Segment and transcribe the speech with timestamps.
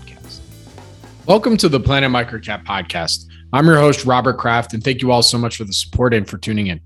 [0.00, 0.40] podcast.
[1.26, 3.26] Welcome to the Planet Microcap podcast.
[3.52, 6.28] I'm your host, Robert Kraft, and thank you all so much for the support and
[6.28, 6.80] for tuning in.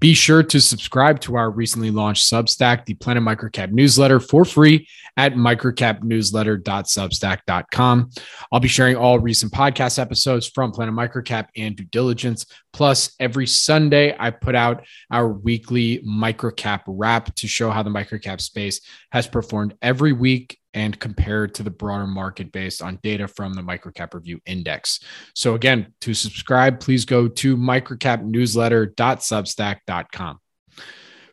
[0.00, 4.86] Be sure to subscribe to our recently launched Substack, the Planet Microcap newsletter, for free
[5.16, 8.10] at microcapnewsletter.substack.com.
[8.52, 12.44] I'll be sharing all recent podcast episodes from Planet Microcap and Due Diligence.
[12.72, 18.42] Plus, every Sunday, I put out our weekly microcap wrap to show how the microcap
[18.42, 23.54] space has performed every week and compared to the broader market based on data from
[23.54, 25.00] the Microcap Review Index.
[25.34, 30.38] So, again, to subscribe, please go to microcapnewsletter.substack.com.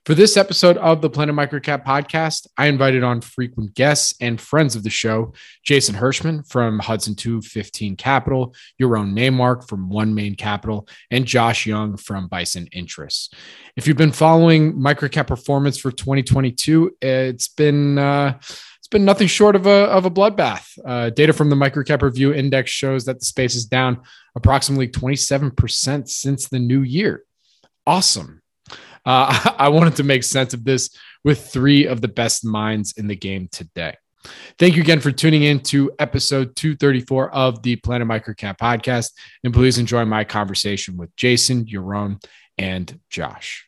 [0.06, 4.76] For this episode of the Planet Microcap podcast, I invited on frequent guests and friends
[4.76, 5.34] of the show
[5.64, 11.96] Jason Hirschman from Hudson 215 Capital, Yaron Naymark from One Main Capital, and Josh Young
[11.96, 13.34] from Bison Interests.
[13.78, 18.40] If you've been following microcap performance for 2022, it's been uh,
[18.94, 20.80] been nothing short of a, of a bloodbath.
[20.86, 24.02] Uh, data from the Microcap Review Index shows that the space is down
[24.36, 27.24] approximately 27% since the new year.
[27.86, 28.42] Awesome.
[29.06, 30.96] Uh, I wanted to make sense of this
[31.26, 33.98] with three of the best minds in the game today.
[34.58, 39.12] Thank you again for tuning in to episode 234 of the Planet Microcap podcast.
[39.44, 42.24] And please enjoy my conversation with Jason, Yaron,
[42.58, 43.68] and Josh.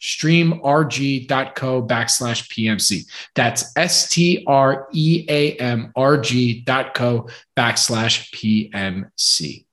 [0.00, 3.06] www.streamrg.co backslash PMC.
[3.34, 9.64] That's S T R E A M R G dot co backslash PMC.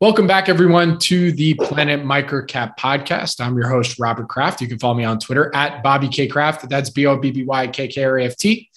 [0.00, 3.40] Welcome back, everyone, to the Planet Microcap podcast.
[3.44, 4.60] I'm your host, Robert Kraft.
[4.60, 6.68] You can follow me on Twitter at Bobby K Kraft.
[6.68, 8.70] That's B O B B Y K K R A F T.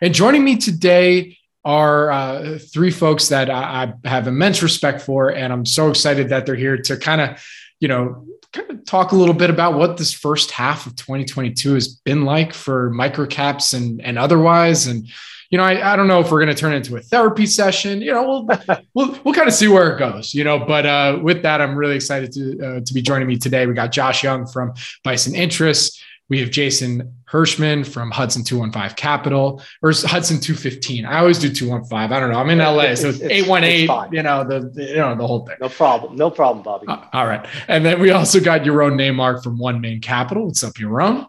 [0.00, 5.30] And joining me today are uh, three folks that I, I have immense respect for.
[5.30, 7.44] And I'm so excited that they're here to kind of,
[7.80, 11.74] you know, kind of talk a little bit about what this first half of 2022
[11.74, 14.86] has been like for microcaps and, and otherwise.
[14.86, 15.08] And,
[15.50, 17.46] you know, I, I don't know if we're going to turn it into a therapy
[17.46, 18.00] session.
[18.00, 18.58] You know, we'll
[18.94, 20.34] we'll we'll kind of see where it goes.
[20.34, 23.36] You know, but uh, with that, I'm really excited to uh, to be joining me
[23.36, 23.66] today.
[23.66, 24.74] We got Josh Young from
[25.04, 26.02] Bison Interests.
[26.28, 31.04] We have Jason Hirschman from Hudson 215 Capital or Hudson 215.
[31.04, 32.12] I always do 215.
[32.12, 32.38] I don't know.
[32.38, 35.56] I'm in LA, so it's, 818, you know, the, you know, the whole thing.
[35.60, 36.16] No problem.
[36.16, 36.88] No problem, Bobby.
[36.88, 37.46] Uh, all right.
[37.68, 40.46] And then we also got Yaron Naymark from One Main Capital.
[40.46, 41.26] What's up, Yaron?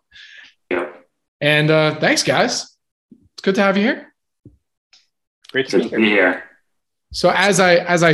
[1.40, 2.76] And uh, thanks, guys.
[3.12, 4.14] It's good to have you here.
[5.52, 6.44] Great to, be here.
[7.14, 8.14] So as I as I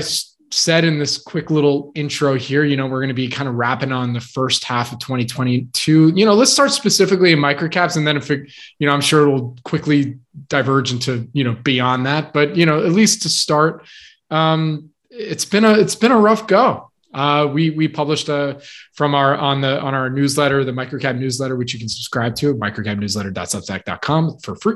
[0.54, 3.56] said in this quick little intro here, you know, we're going to be kind of
[3.56, 6.14] wrapping on the first half of 2022.
[6.16, 9.24] You know, let's start specifically in microcaps, and then if it, you know, I'm sure
[9.24, 12.34] it'll quickly diverge into you know beyond that.
[12.34, 13.86] But you know, at least to start,
[14.30, 16.92] um, it's been a it's been a rough go.
[17.14, 18.60] Uh, we we published a uh,
[18.94, 22.56] from our on the on our newsletter, the microcap newsletter, which you can subscribe to,
[22.56, 24.76] microcapnewsletter.substack.com for free.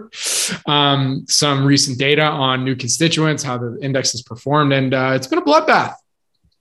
[0.65, 5.27] Um, some recent data on new constituents, how the index has performed, and uh, it's
[5.27, 5.95] been a bloodbath.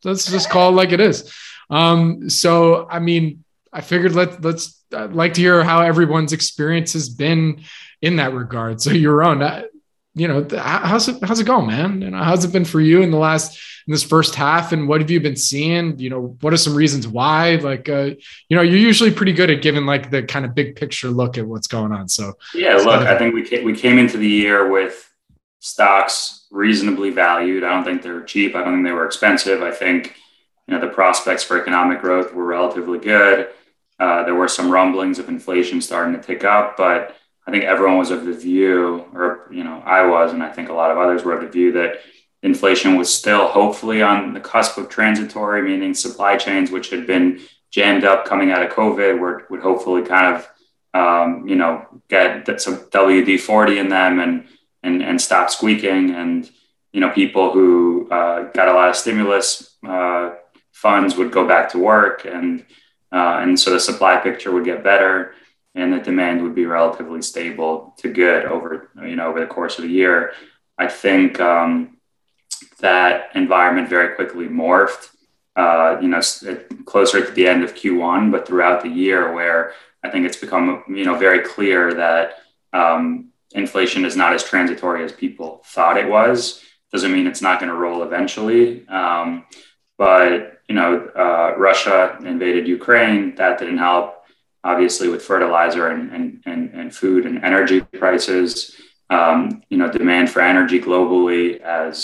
[0.04, 1.32] Let's just call it like it is.
[1.68, 6.92] Um, so, I mean, I figured let let's I'd like to hear how everyone's experience
[6.92, 7.62] has been
[8.00, 8.80] in that regard.
[8.80, 9.66] So, Yaron, uh,
[10.16, 12.00] you know, how's it how's it going, man?
[12.00, 14.88] You know, how's it been for you in the last in this first half, and
[14.88, 15.98] what have you been seeing?
[15.98, 17.56] You know, what are some reasons why?
[17.56, 18.12] Like, uh,
[18.48, 21.36] you know, you're usually pretty good at giving like the kind of big picture look
[21.36, 22.08] at what's going on.
[22.08, 25.06] So, yeah, look, I think we came, we came into the year with
[25.60, 27.62] stocks reasonably valued.
[27.62, 28.56] I don't think they're cheap.
[28.56, 29.62] I don't think they were expensive.
[29.62, 30.16] I think
[30.66, 33.48] you know the prospects for economic growth were relatively good.
[34.00, 37.16] Uh, there were some rumblings of inflation starting to tick up, but
[37.46, 40.68] I think everyone was of the view, or you know, I was, and I think
[40.68, 42.00] a lot of others were of the view that
[42.42, 47.40] inflation was still hopefully on the cusp of transitory, meaning supply chains, which had been
[47.70, 50.48] jammed up coming out of COVID, were, would hopefully kind of,
[50.94, 54.48] um, you know, get some WD forty in them and
[54.82, 56.50] and and stop squeaking, and
[56.92, 60.34] you know, people who uh, got a lot of stimulus uh,
[60.72, 62.64] funds would go back to work, and
[63.12, 65.34] uh, and so the supply picture would get better,
[65.76, 69.78] and the demand would be relatively stable to good over you know over the course
[69.78, 70.32] of the year.
[70.78, 71.98] I think um,
[72.80, 75.10] that environment very quickly morphed.
[75.54, 76.20] Uh, you know,
[76.84, 79.72] closer to the end of Q1, but throughout the year, where
[80.04, 82.34] I think it's become you know very clear that
[82.74, 86.62] um, inflation is not as transitory as people thought it was.
[86.92, 88.86] Doesn't mean it's not going to roll eventually.
[88.88, 89.46] Um,
[89.98, 93.34] but you know, uh, Russia invaded Ukraine.
[93.36, 94.15] That didn't help.
[94.70, 98.50] Obviously, with fertilizer and and and, and food and energy prices,
[99.10, 101.94] um, you know, demand for energy globally as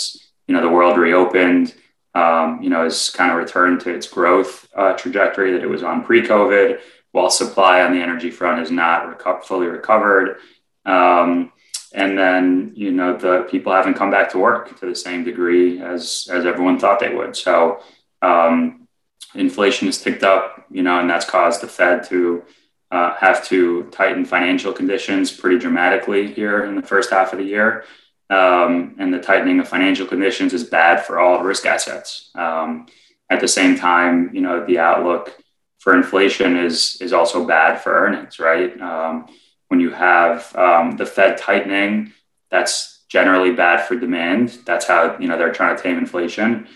[0.47, 1.75] you know the world reopened.
[2.15, 5.81] Um, you know, has kind of returned to its growth uh, trajectory that it was
[5.81, 6.79] on pre-COVID,
[7.11, 10.37] while supply on the energy front is not reco- fully recovered.
[10.85, 11.51] Um,
[11.93, 15.81] and then you know the people haven't come back to work to the same degree
[15.81, 17.35] as as everyone thought they would.
[17.35, 17.81] So
[18.21, 18.87] um,
[19.35, 22.43] inflation has ticked up, you know, and that's caused the Fed to
[22.91, 27.45] uh, have to tighten financial conditions pretty dramatically here in the first half of the
[27.45, 27.85] year.
[28.29, 32.31] Um, and the tightening of financial conditions is bad for all risk assets.
[32.35, 32.87] Um,
[33.29, 35.35] at the same time, you know, the outlook
[35.79, 38.79] for inflation is is also bad for earnings, right?
[38.79, 39.27] Um,
[39.67, 42.13] when you have um, the Fed tightening,
[42.49, 44.59] that's generally bad for demand.
[44.65, 46.67] That's how you know they're trying to tame inflation.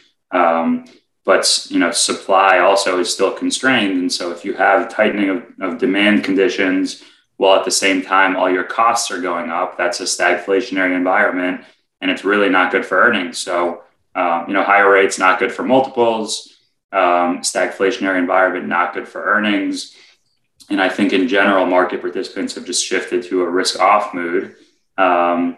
[1.27, 5.43] But you know, supply also is still constrained, and so if you have tightening of,
[5.61, 7.03] of demand conditions
[7.35, 11.61] while at the same time all your costs are going up, that's a stagflationary environment,
[12.01, 13.37] and it's really not good for earnings.
[13.37, 13.83] So
[14.15, 16.57] um, you know, higher rates not good for multiples.
[16.91, 19.95] Um, stagflationary environment not good for earnings
[20.69, 24.55] and I think in general, market participants have just shifted to a risk-off mood.
[24.97, 25.57] Um,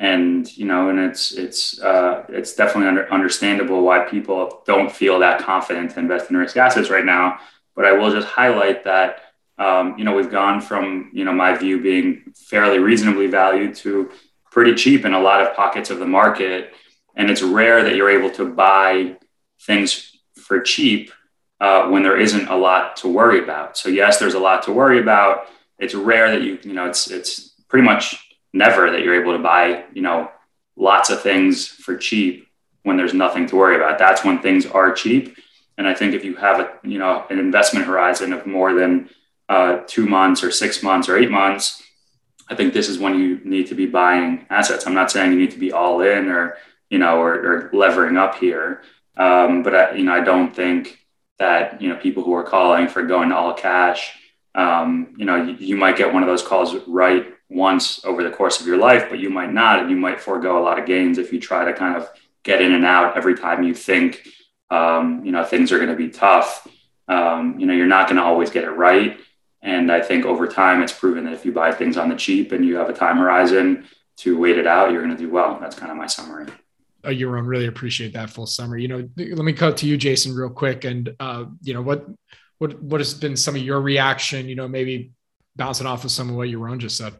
[0.00, 5.18] and you know, and it's it's uh, it's definitely under, understandable why people don't feel
[5.18, 7.38] that confident to invest in risk assets right now.
[7.76, 11.54] But I will just highlight that um, you know we've gone from you know my
[11.54, 14.10] view being fairly reasonably valued to
[14.50, 16.72] pretty cheap in a lot of pockets of the market,
[17.14, 19.18] and it's rare that you're able to buy
[19.66, 21.12] things for cheap
[21.60, 23.76] uh, when there isn't a lot to worry about.
[23.76, 25.48] So yes, there's a lot to worry about.
[25.78, 29.42] It's rare that you you know it's it's pretty much never that you're able to
[29.42, 30.30] buy you know
[30.76, 32.48] lots of things for cheap
[32.82, 33.98] when there's nothing to worry about.
[33.98, 35.36] That's when things are cheap.
[35.76, 39.10] And I think if you have a you know an investment horizon of more than
[39.48, 41.82] uh, two months or six months or eight months,
[42.48, 44.86] I think this is when you need to be buying assets.
[44.86, 46.56] I'm not saying you need to be all in or
[46.90, 48.82] you know or, or levering up here,
[49.16, 50.98] um, but I, you know I don't think
[51.38, 54.16] that you know people who are calling for going all cash
[54.54, 58.30] um, you know you, you, might get one of those calls right once over the
[58.30, 60.86] course of your life but you might not and you might forego a lot of
[60.86, 62.08] gains if you try to kind of
[62.44, 64.26] get in and out every time you think
[64.70, 66.66] um, you know things are going to be tough
[67.08, 69.18] um, you know you're not going to always get it right
[69.62, 72.52] and i think over time it's proven that if you buy things on the cheap
[72.52, 73.84] and you have a time horizon
[74.16, 76.46] to wait it out you're going to do well that's kind of my summary
[77.02, 77.46] uh, Yaron.
[77.46, 78.82] Really appreciate that full summary.
[78.82, 80.84] You know, let me cut to you, Jason, real quick.
[80.84, 82.06] And uh, you know, what
[82.58, 84.48] what what has been some of your reaction?
[84.50, 85.12] You know, maybe
[85.56, 87.14] bouncing off of some of what Yaron just said.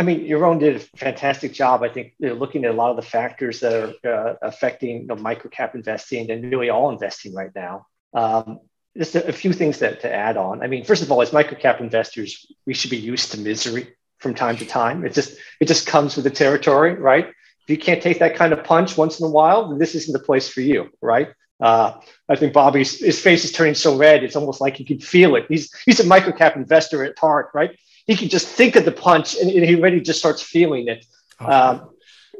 [0.00, 1.82] I mean, Yaron did a fantastic job.
[1.82, 5.02] I think you know, looking at a lot of the factors that are uh, affecting
[5.02, 7.86] you know, microcap investing and really all investing right now.
[8.14, 8.60] Um,
[8.96, 10.62] just a, a few things that, to add on.
[10.62, 14.32] I mean, first of all, as microcap investors, we should be used to misery from
[14.34, 15.04] time to time.
[15.04, 17.26] It just it just comes with the territory, right?
[17.26, 20.24] If you can't take that kind of punch once in a while, this isn't the
[20.24, 21.28] place for you, right?
[21.60, 24.98] Uh, I think Bobby's his face is turning so red, it's almost like he can
[24.98, 25.44] feel it.
[25.46, 27.78] He's he's a microcap investor at heart, right?
[28.10, 31.04] He can just think of the punch and, and he already just starts feeling it.
[31.38, 31.46] Oh.
[31.52, 31.90] Um,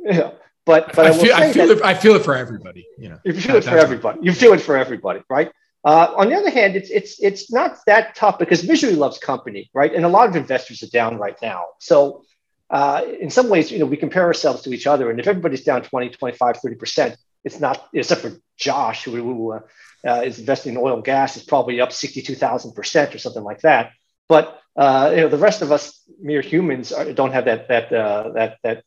[0.05, 0.35] you know,
[0.67, 1.83] but but I, I feel, I feel it.
[1.83, 2.87] I feel it for everybody.
[2.99, 4.19] You know, you feel it for everybody.
[4.23, 5.51] You feel it for everybody, right?
[5.85, 9.71] Uh, on the other hand, it's it's it's not that tough because misery loves company,
[9.73, 9.95] right?
[9.95, 11.65] And a lot of investors are down right now.
[11.79, 12.25] So
[12.69, 15.65] uh, in some ways, you know, we compare ourselves to each other, and if everybody's
[15.65, 19.61] down 20, 25, 30 percent, it's not except for Josh, who, who uh,
[20.07, 23.63] uh, is investing in oil and gas, is probably up 62,000 percent or something like
[23.63, 23.93] that.
[24.29, 27.93] But uh, you know, the rest of us mere humans are, don't have that that
[27.93, 28.85] uh, that that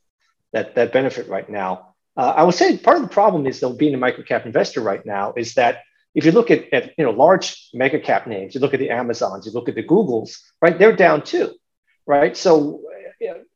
[0.51, 1.95] that that benefit right now.
[2.15, 5.05] Uh, I would say part of the problem is though being a microcap investor right
[5.05, 5.81] now is that
[6.13, 8.91] if you look at, at you know large mega cap names, you look at the
[8.91, 10.77] Amazons, you look at the Googles, right?
[10.77, 11.53] They're down too,
[12.05, 12.37] right?
[12.37, 12.81] So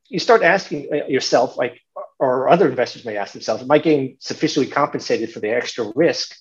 [0.09, 1.81] you start asking uh, yourself, like,
[2.19, 6.35] or other investors may ask themselves, am I getting sufficiently compensated for the extra risk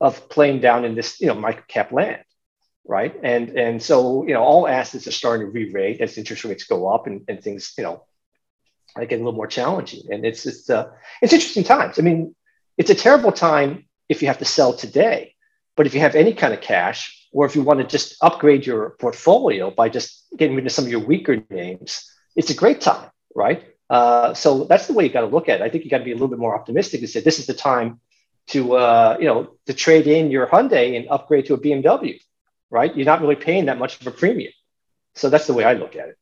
[0.00, 2.22] of playing down in this, you know, micro cap land,
[2.86, 3.14] right?
[3.22, 6.88] And and so you know, all assets are starting to re-rate as interest rates go
[6.88, 8.04] up and, and things, you know,
[8.96, 10.02] are getting a little more challenging.
[10.10, 11.98] And it's it's uh, it's interesting times.
[11.98, 12.34] I mean,
[12.76, 15.34] it's a terrible time if you have to sell today,
[15.76, 18.66] but if you have any kind of cash, or if you want to just upgrade
[18.66, 22.80] your portfolio by just getting rid of some of your weaker names, it's a great
[22.80, 23.64] time, right?
[23.88, 25.64] Uh, so that's the way you got to look at it.
[25.64, 27.46] I think you got to be a little bit more optimistic and say this is
[27.46, 28.00] the time
[28.48, 32.20] to uh, you know to trade in your Hyundai and upgrade to a BMW,
[32.72, 32.96] right?
[32.96, 34.52] You're not really paying that much of a premium.
[35.14, 36.16] So that's the way I look at it.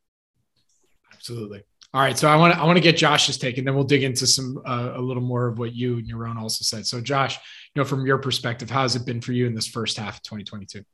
[1.13, 1.63] Absolutely.
[1.95, 3.85] All right, so I want to I want to get Josh's take, and then we'll
[3.85, 6.87] dig into some uh, a little more of what you and Yaron also said.
[6.87, 7.37] So, Josh,
[7.75, 10.19] you know, from your perspective, how has it been for you in this first half
[10.19, 10.85] of 2022?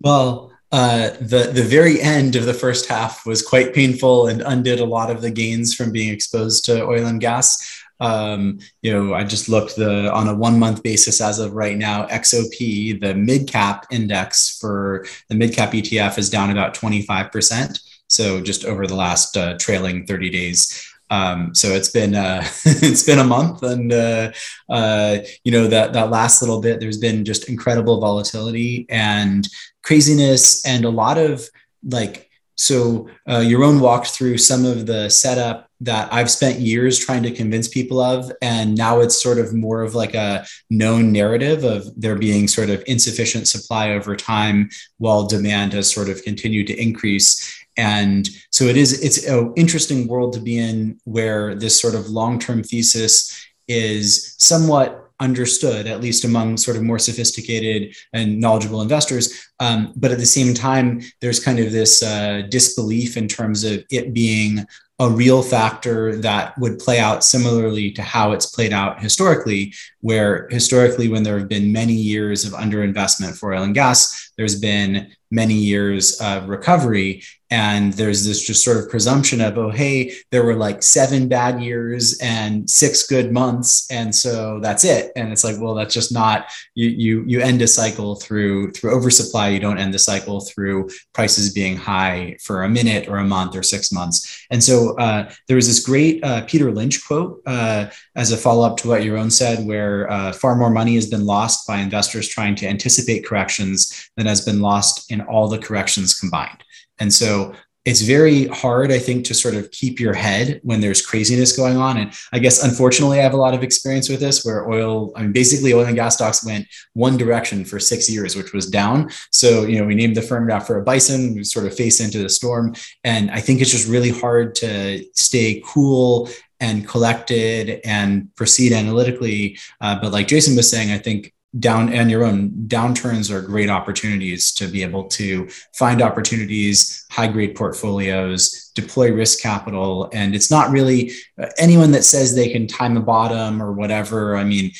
[0.00, 4.78] Well, uh, the the very end of the first half was quite painful and undid
[4.78, 7.84] a lot of the gains from being exposed to oil and gas.
[8.00, 11.76] Um, you know, I just looked the on a one month basis as of right
[11.76, 12.06] now.
[12.06, 17.32] XOP, the mid cap index for the mid cap ETF, is down about twenty five
[17.32, 17.80] percent.
[18.08, 20.92] So just over the last uh, trailing 30 days.
[21.10, 24.32] Um, so it's been uh, it's been a month, and uh,
[24.68, 29.46] uh, you know that that last little bit, there's been just incredible volatility and
[29.82, 31.48] craziness, and a lot of
[31.88, 32.28] like.
[32.58, 37.30] So uh, Yaron walked through some of the setup that I've spent years trying to
[37.30, 41.88] convince people of, and now it's sort of more of like a known narrative of
[42.00, 46.80] there being sort of insufficient supply over time, while demand has sort of continued to
[46.80, 47.66] increase.
[47.76, 52.08] And so it is it's an interesting world to be in where this sort of
[52.08, 59.48] long-term thesis is somewhat understood at least among sort of more sophisticated and knowledgeable investors.
[59.60, 63.82] Um, but at the same time there's kind of this uh, disbelief in terms of
[63.90, 64.66] it being
[64.98, 70.48] a real factor that would play out similarly to how it's played out historically, where
[70.50, 75.12] historically, when there have been many years of underinvestment for oil and gas, there's been
[75.30, 77.22] many years of recovery.
[77.48, 81.62] And there's this just sort of presumption of, oh, hey, there were like seven bad
[81.62, 83.88] years and six good months.
[83.88, 85.12] And so that's it.
[85.14, 88.96] And it's like, well, that's just not you you you end a cycle through through
[88.96, 89.50] oversupply.
[89.50, 93.54] You don't end the cycle through prices being high for a minute or a month
[93.54, 94.44] or six months.
[94.50, 98.76] And so uh, there was this great uh, Peter Lynch quote uh, as a follow-up
[98.78, 102.56] to what Yaron said, where uh, far more money has been lost by investors trying
[102.56, 106.64] to anticipate corrections than has been lost in all the corrections combined.
[106.98, 107.54] And so
[107.86, 111.76] it's very hard, I think, to sort of keep your head when there's craziness going
[111.76, 111.98] on.
[111.98, 115.22] And I guess, unfortunately, I have a lot of experience with this where oil, I
[115.22, 119.10] mean, basically, oil and gas stocks went one direction for six years, which was down.
[119.30, 122.18] So, you know, we named the firm after a bison, we sort of face into
[122.18, 122.74] the storm.
[123.04, 126.28] And I think it's just really hard to stay cool
[126.58, 129.58] and collected and proceed analytically.
[129.80, 133.70] Uh, but like Jason was saying, I think down and your own downturns are great
[133.70, 140.10] opportunities to be able to find opportunities high grade portfolios deploy risk capital.
[140.12, 144.36] And it's not really uh, anyone that says they can time a bottom or whatever
[144.36, 144.70] i mean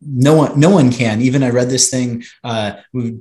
[0.00, 1.20] no one no one can.
[1.20, 2.72] Even i read this thing uh,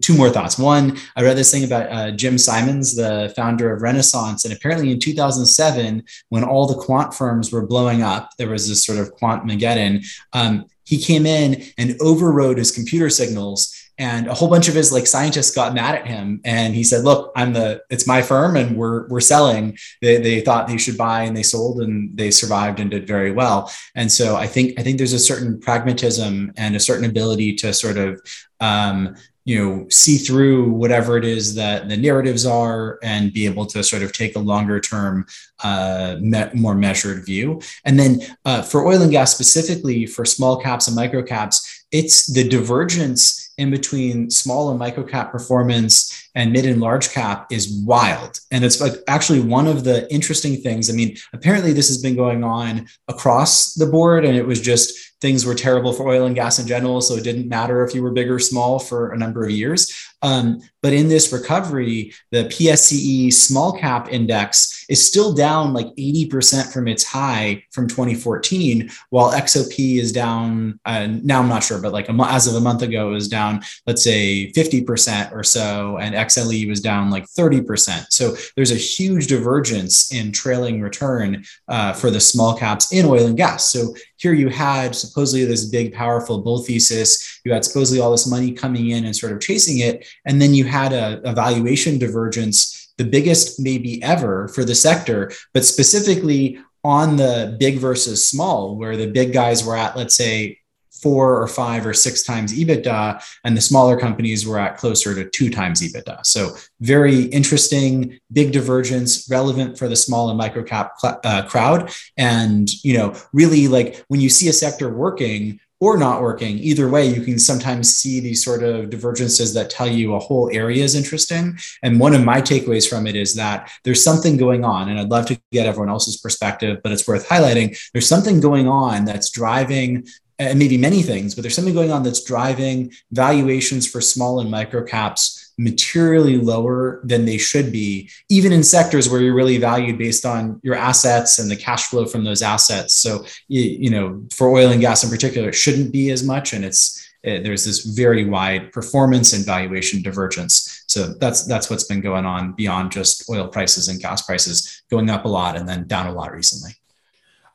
[0.01, 0.57] two more thoughts.
[0.57, 4.91] One i read this thing about uh, jim simons the founder of renaissance and apparently
[4.91, 9.11] in 2007 when all the quant firms were blowing up there was this sort of
[9.11, 14.67] quant mageddon um, he came in and overrode his computer signals and a whole bunch
[14.67, 18.07] of his like scientists got mad at him and he said look i'm the it's
[18.07, 19.77] my firm and we're we're selling.
[20.01, 23.31] They, they thought they should buy and they sold and they survived and did very
[23.31, 23.71] well.
[23.95, 27.73] And so i think i think there's a certain pragmatism and a certain ability to
[27.73, 28.21] sort of
[28.59, 29.15] um,
[29.47, 33.81] you know see through whatever it is that the narratives are and be able to
[33.81, 35.25] sort of take a longer term
[35.63, 40.57] uh, me- more measured view and then uh, for oil and gas specifically for small
[40.57, 46.51] caps and micro caps it's the divergence in between small and micro cap performance and
[46.51, 48.39] mid and large cap is wild.
[48.51, 50.89] And it's actually one of the interesting things.
[50.89, 55.16] I mean, apparently this has been going on across the board, and it was just
[55.21, 57.01] things were terrible for oil and gas in general.
[57.01, 59.91] So it didn't matter if you were big or small for a number of years.
[60.21, 66.71] Um, but in this recovery, the PSCE small cap index is still down like 80%
[66.71, 70.79] from its high from 2014, while XOP is down.
[70.85, 73.27] Uh, now I'm not sure, but like a, as of a month ago, it was
[73.27, 78.07] down, let's say 50% or so, and XLE was down like 30%.
[78.09, 83.25] So there's a huge divergence in trailing return uh, for the small caps in oil
[83.25, 83.65] and gas.
[83.65, 87.39] So here you had supposedly this big, powerful bull thesis.
[87.43, 90.07] You had supposedly all this money coming in and sort of chasing it.
[90.25, 95.31] And then you had a, a valuation divergence, the biggest maybe ever for the sector,
[95.53, 100.59] but specifically on the big versus small, where the big guys were at, let's say,
[101.01, 105.29] four or five or six times EBITDA, and the smaller companies were at closer to
[105.29, 106.25] two times EBITDA.
[106.25, 111.91] So very interesting, big divergence, relevant for the small and micro cap uh, crowd.
[112.17, 116.57] And you know, really like when you see a sector working, or not working.
[116.57, 120.49] Either way, you can sometimes see these sort of divergences that tell you a whole
[120.51, 121.57] area is interesting.
[121.83, 125.09] And one of my takeaways from it is that there's something going on, and I'd
[125.09, 127.77] love to get everyone else's perspective, but it's worth highlighting.
[127.93, 130.07] There's something going on that's driving
[130.39, 134.51] and maybe many things, but there's something going on that's driving valuations for small and
[134.51, 139.97] micro caps materially lower than they should be, even in sectors where you're really valued
[139.97, 142.93] based on your assets and the cash flow from those assets.
[142.93, 146.53] So, you, know, for oil and gas in particular, it shouldn't be as much.
[146.53, 150.83] And it's, eh, there's this very wide performance and valuation divergence.
[150.85, 155.09] So that's that's what's been going on beyond just oil prices and gas prices going
[155.09, 156.73] up a lot and then down a lot recently.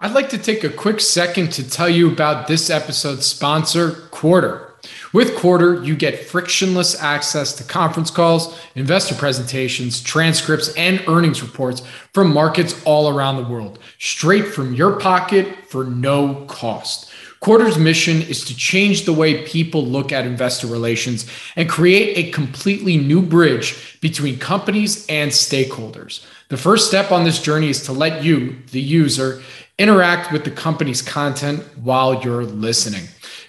[0.04, 4.68] I'd like to take a quick second to tell you about this episode's sponsor, Quartr.
[5.12, 11.82] With Quartr, you get frictionless access to conference calls, investor presentations, transcripts, and earnings reports
[12.12, 17.08] from markets all around the world, straight from your pocket for no cost.
[17.40, 22.30] Quartr's mission is to change the way people look at investor relations and create a
[22.32, 26.24] completely new bridge between companies and stakeholders.
[26.48, 29.42] The first step on this journey is to let you, the user,
[29.78, 33.04] Interact with the company's content while you're listening.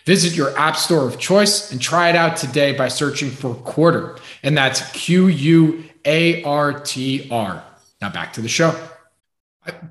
[0.06, 4.20] Visit your app store of choice and try it out today by searching for Quartr.
[4.42, 7.64] And that's Q U A R T R.
[8.02, 8.78] Now back to the show.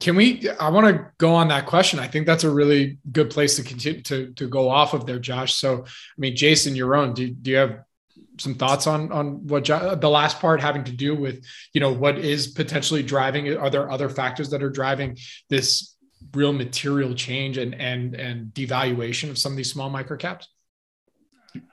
[0.01, 0.49] Can we?
[0.61, 1.99] I want to go on that question.
[1.99, 5.19] I think that's a really good place to continue to, to go off of there,
[5.19, 5.55] Josh.
[5.55, 7.15] So, I mean, Jason, Yaron.
[7.15, 7.85] Do, do you have
[8.39, 12.19] some thoughts on on what the last part having to do with you know what
[12.19, 13.57] is potentially driving?
[13.57, 15.17] Are there other factors that are driving
[15.49, 15.92] this
[16.35, 20.47] real material change and and and devaluation of some of these small microcaps?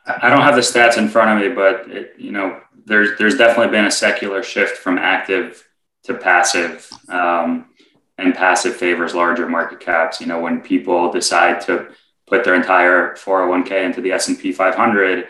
[0.05, 3.37] I don't have the stats in front of me, but it, you know, there's there's
[3.37, 5.65] definitely been a secular shift from active
[6.03, 7.67] to passive, um,
[8.17, 10.19] and passive favors larger market caps.
[10.19, 11.89] You know, when people decide to
[12.27, 15.27] put their entire 401k into the S&P 500,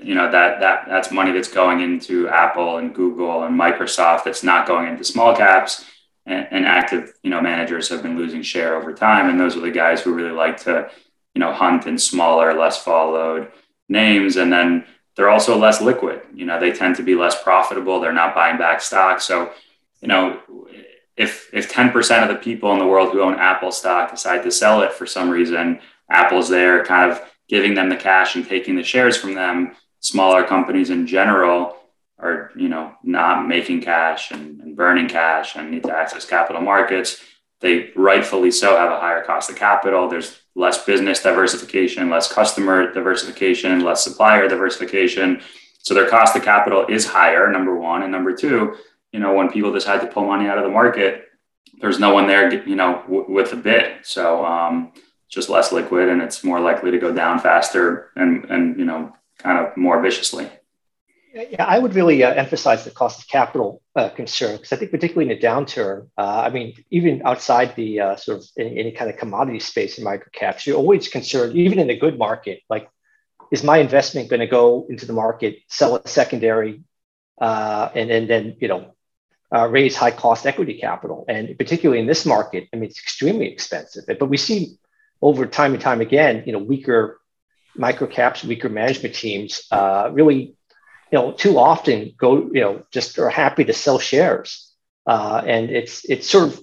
[0.00, 4.24] you know that that that's money that's going into Apple and Google and Microsoft.
[4.24, 5.84] That's not going into small caps
[6.26, 9.30] and, and, active, you know, managers have been losing share over time.
[9.30, 10.90] And those are the guys who really like to,
[11.34, 13.50] you know, hunt in smaller, less followed
[13.88, 14.36] names.
[14.36, 14.84] And then
[15.14, 16.22] they're also less liquid.
[16.34, 18.00] You know, they tend to be less profitable.
[18.00, 19.20] They're not buying back stock.
[19.20, 19.52] So,
[20.00, 20.40] you know,
[21.16, 24.50] if if 10% of the people in the world who own Apple stock decide to
[24.50, 28.76] sell it for some reason, Apple's there kind of giving them the cash and taking
[28.76, 29.74] the shares from them.
[30.00, 31.76] Smaller companies in general
[32.18, 36.62] are you know not making cash and, and, burning cash and need to access capital
[36.62, 37.22] markets
[37.60, 40.08] they rightfully so have a higher cost of capital.
[40.08, 45.40] There's less business diversification less customer diversification less supplier diversification.
[45.78, 48.02] So their cost of capital is higher number one.
[48.02, 48.76] And number two
[49.12, 51.24] you know when people decide to pull money out of the market
[51.80, 54.04] there's no one there you know w- with a bid.
[54.04, 54.92] So um,
[55.28, 59.14] just less liquid and it's more likely to go down faster and and you know
[59.38, 60.50] kind of more viciously
[61.36, 64.90] yeah, I would really uh, emphasize the cost of capital uh, concern because I think,
[64.90, 68.92] particularly in a downturn, uh, I mean, even outside the uh, sort of any, any,
[68.92, 72.88] kind of commodity space in microcaps, you're always concerned, even in a good market, like,
[73.52, 76.82] is my investment going to go into the market, sell a secondary,
[77.40, 78.94] uh, and, and then, you know,
[79.54, 81.24] uh, raise high cost equity capital?
[81.28, 84.04] And particularly in this market, I mean, it's extremely expensive.
[84.06, 84.78] But we see
[85.22, 87.20] over time and time again, you know, weaker
[87.76, 90.56] microcaps, weaker management teams really
[91.12, 94.72] you know, too often go, you know, just are happy to sell shares.
[95.06, 96.60] Uh, and it's it sort of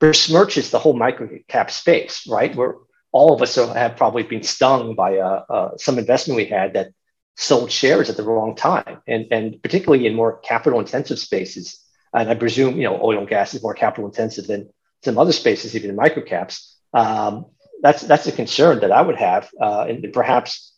[0.00, 2.54] besmirches the whole microcap space, right?
[2.54, 2.74] Where
[3.12, 6.88] all of us have probably been stung by uh, uh, some investment we had that
[7.36, 11.80] sold shares at the wrong time, and and particularly in more capital intensive spaces.
[12.14, 14.70] And I presume you know oil and gas is more capital intensive than
[15.04, 16.74] some other spaces, even in microcaps.
[16.94, 17.46] Um,
[17.82, 20.71] that's that's a concern that I would have, uh, and perhaps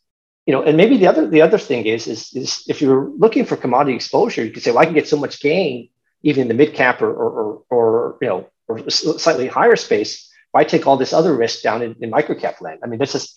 [0.47, 3.45] you know, and maybe the other the other thing is is is if you're looking
[3.45, 5.89] for commodity exposure, you could say, well, I can get so much gain
[6.23, 10.31] even in the mid cap or or, or, you know or slightly higher space.
[10.53, 12.81] Why take all this other risk down in, in microcap land?
[12.83, 13.35] I mean, this is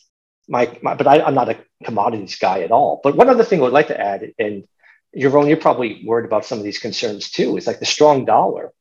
[0.48, 3.02] my, my but I, am not a commodities guy at all.
[3.04, 4.64] But one other thing I would like to add, and
[5.16, 8.72] Yaron, you're probably worried about some of these concerns too, is like the strong dollar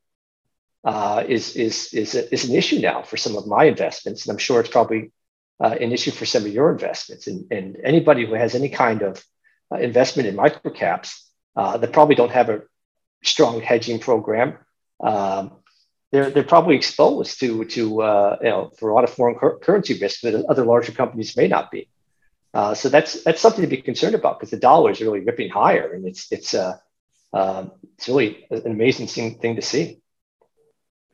[0.84, 4.26] uh, is, is, is, a, is an issue now for some of my investments.
[4.26, 5.10] And I'm sure it's probably
[5.62, 7.26] uh, an issue for some of your investments.
[7.26, 9.24] And, and anybody who has any kind of
[9.72, 11.20] uh, investment in microcaps
[11.56, 12.62] uh, that probably don't have a
[13.22, 14.58] strong hedging program,
[15.00, 15.52] um,
[16.12, 19.58] they're, they're probably exposed to, to uh, you know, for a lot of foreign cur-
[19.58, 21.88] currency risk that other larger companies may not be.
[22.54, 25.50] Uh, so that's that's something to be concerned about because the dollar is really ripping
[25.50, 26.78] higher, and it's it's uh,
[27.34, 27.66] uh,
[27.98, 30.00] it's really an amazing thing, thing to see.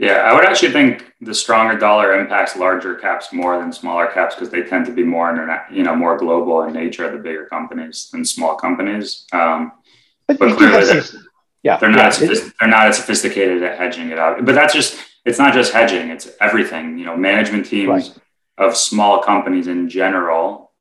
[0.03, 4.35] Yeah, I would actually think the stronger dollar impacts larger caps more than smaller caps
[4.35, 7.09] because they tend to be more internet, you know, more global in nature.
[7.09, 9.27] The bigger companies than small companies.
[9.33, 9.71] Um,
[10.27, 11.03] but, but clearly, they're,
[11.63, 14.45] yeah, they're not yeah, as, they're not as sophisticated at hedging it out.
[14.45, 16.99] But that's just it's not just hedging; it's everything.
[16.99, 18.19] You know, management teams right.
[18.59, 20.73] of small companies in general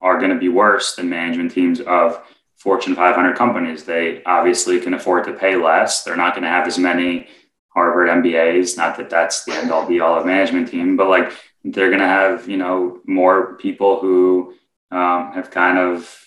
[0.00, 2.20] are going to be worse than management teams of
[2.56, 3.84] Fortune 500 companies.
[3.84, 6.02] They obviously can afford to pay less.
[6.02, 7.28] They're not going to have as many
[7.74, 8.76] Harvard MBAs.
[8.76, 11.32] Not that that's the end all be all of management team, but like
[11.64, 14.54] they're going to have you know more people who
[14.90, 16.20] um, have kind of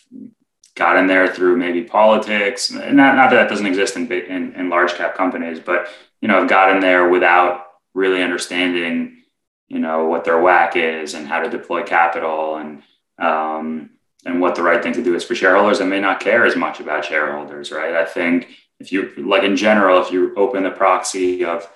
[0.75, 2.71] got in there through maybe politics.
[2.71, 5.87] Not, not that that doesn't exist in, in in large cap companies, but
[6.21, 9.23] you know have got in there without really understanding
[9.67, 12.83] you know what their WACC is and how to deploy capital and
[13.19, 13.91] um,
[14.25, 16.55] and what the right thing to do is for shareholders and may not care as
[16.55, 17.95] much about shareholders, right?
[17.95, 21.69] I think if you like in general, if you open the proxy of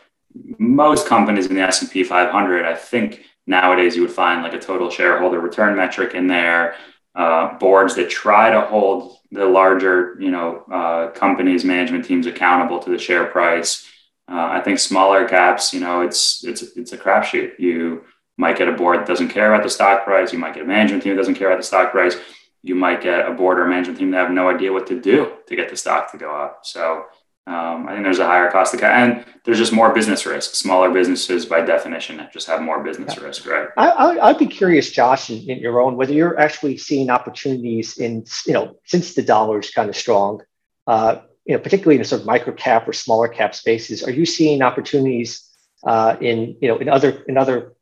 [0.58, 4.90] most companies in the S&P 500, I think nowadays you would find like a total
[4.90, 6.76] shareholder return metric in there,
[7.16, 12.80] uh, boards that try to hold the larger, you know, uh, companies, management teams accountable
[12.80, 13.88] to the share price.
[14.32, 17.60] Uh, I think smaller caps, you know, it's it's it's a crapshoot.
[17.60, 18.06] You
[18.38, 20.32] might get a board that doesn't care about the stock price.
[20.32, 22.16] You might get a management team that doesn't care about the stock price
[22.64, 25.00] you might get a board or a management team that have no idea what to
[25.00, 26.60] do to get the stock to go up.
[26.64, 27.06] So
[27.48, 30.54] um, I think there's a higher cost capital, and there's just more business risk.
[30.54, 33.24] Smaller businesses, by definition, just have more business yeah.
[33.24, 33.70] risk, right?
[33.78, 38.54] I, would be curious, Josh, in, in, own whether you're actually seeing opportunities in, you
[38.54, 40.44] know, since the dollar is kind of strong,
[40.86, 44.04] uh, you know, particularly in sort of micro cap or smaller cap spaces.
[44.04, 45.50] Are you seeing opportunities
[45.84, 47.74] uh, in, you know, in other in other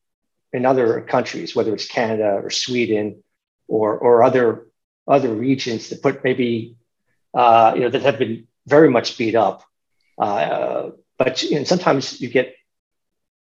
[0.53, 3.21] in other countries, whether it's Canada or Sweden
[3.67, 4.68] or or other
[5.07, 6.75] other regions that put maybe
[7.33, 9.63] uh, you know that have been very much beat up.
[10.17, 12.55] Uh, but you know, sometimes you get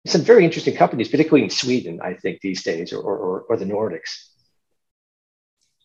[0.05, 3.65] some very interesting companies, particularly in Sweden, I think these days, or or, or the
[3.65, 4.27] Nordics.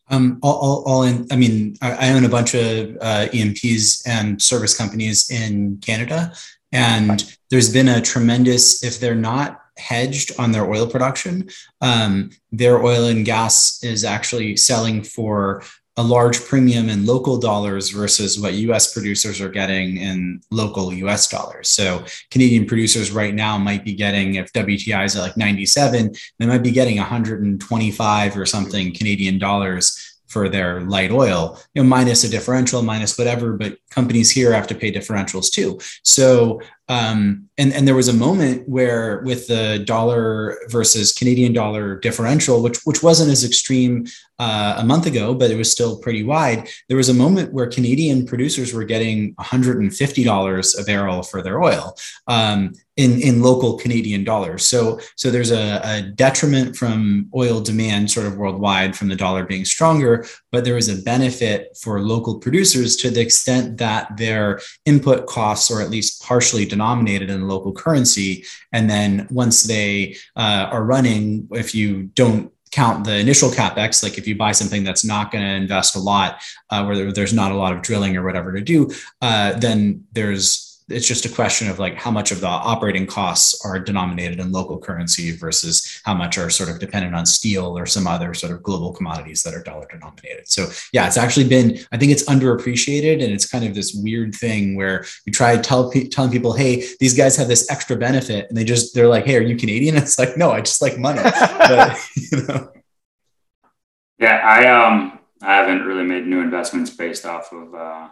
[0.09, 1.27] Um, all, all, all, in.
[1.31, 6.35] I mean, I, I own a bunch of uh, E&Ps and service companies in Canada,
[6.73, 8.85] and there's been a tremendous.
[8.85, 11.49] If they're not hedged on their oil production.
[11.81, 15.63] Um, their oil and gas is actually selling for
[15.97, 21.29] a large premium in local dollars versus what US producers are getting in local US
[21.29, 21.71] dollars.
[21.71, 26.47] So Canadian producers right now might be getting, if WTI is at like 97, they
[26.47, 32.25] might be getting 125 or something Canadian dollars for their light oil, you know, minus
[32.25, 35.79] a differential, minus whatever, but companies here have to pay differentials too.
[36.03, 41.99] So um, and and there was a moment where with the dollar versus Canadian dollar
[41.99, 44.07] differential, which which wasn't as extreme
[44.39, 46.69] uh, a month ago, but it was still pretty wide.
[46.89, 51.63] There was a moment where Canadian producers were getting 150 dollars a barrel for their
[51.63, 54.67] oil um, in in local Canadian dollars.
[54.67, 59.45] So so there's a, a detriment from oil demand sort of worldwide from the dollar
[59.45, 64.61] being stronger, but there was a benefit for local producers to the extent that their
[64.85, 68.45] input costs, are at least partially denominated in local currency.
[68.73, 74.19] And then once they uh, are running, if you don't count the initial capex like
[74.19, 77.53] if you buy something that's not going to invest a lot uh, where there's not
[77.53, 78.91] a lot of drilling or whatever to do
[79.23, 83.65] uh, then there's it's just a question of like how much of the operating costs
[83.65, 87.87] are denominated in local currency versus how much are sort of dependent on steel or
[87.87, 90.47] some other sort of global commodities that are dollar denominated.
[90.47, 94.35] So yeah, it's actually been I think it's underappreciated and it's kind of this weird
[94.35, 98.47] thing where you try to tell telling people, hey, these guys have this extra benefit,
[98.49, 99.97] and they just they're like, hey, are you Canadian?
[100.05, 101.23] It's like no, I just like money.
[101.59, 102.73] but, you know.
[104.19, 108.09] Yeah, I um I haven't really made new investments based off of uh,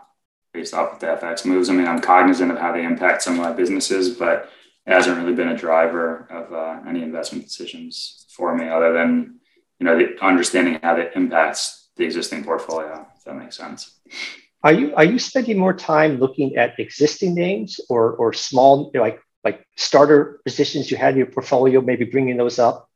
[0.52, 1.68] based off of the FX moves.
[1.68, 4.50] I mean, I'm cognizant of how they impact some of my businesses, but
[4.86, 9.38] it hasn't really been a driver of uh, any investment decisions for me, other than
[9.78, 13.06] you know the understanding how that impacts the existing portfolio.
[13.16, 13.98] If that makes sense.
[14.64, 18.98] Are you are you spending more time looking at existing names or or small you
[18.98, 22.88] know, like like starter positions you had in your portfolio, maybe bringing those up,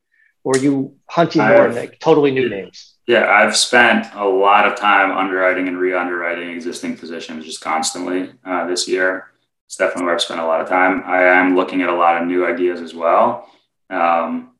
[0.45, 2.96] or are you hunting more like totally new names?
[3.07, 8.67] Yeah, I've spent a lot of time underwriting and re-underwriting existing positions just constantly uh,
[8.67, 9.29] this year.
[9.67, 11.03] It's definitely where I've spent a lot of time.
[11.07, 13.49] I am looking at a lot of new ideas as well.
[13.91, 14.55] Um,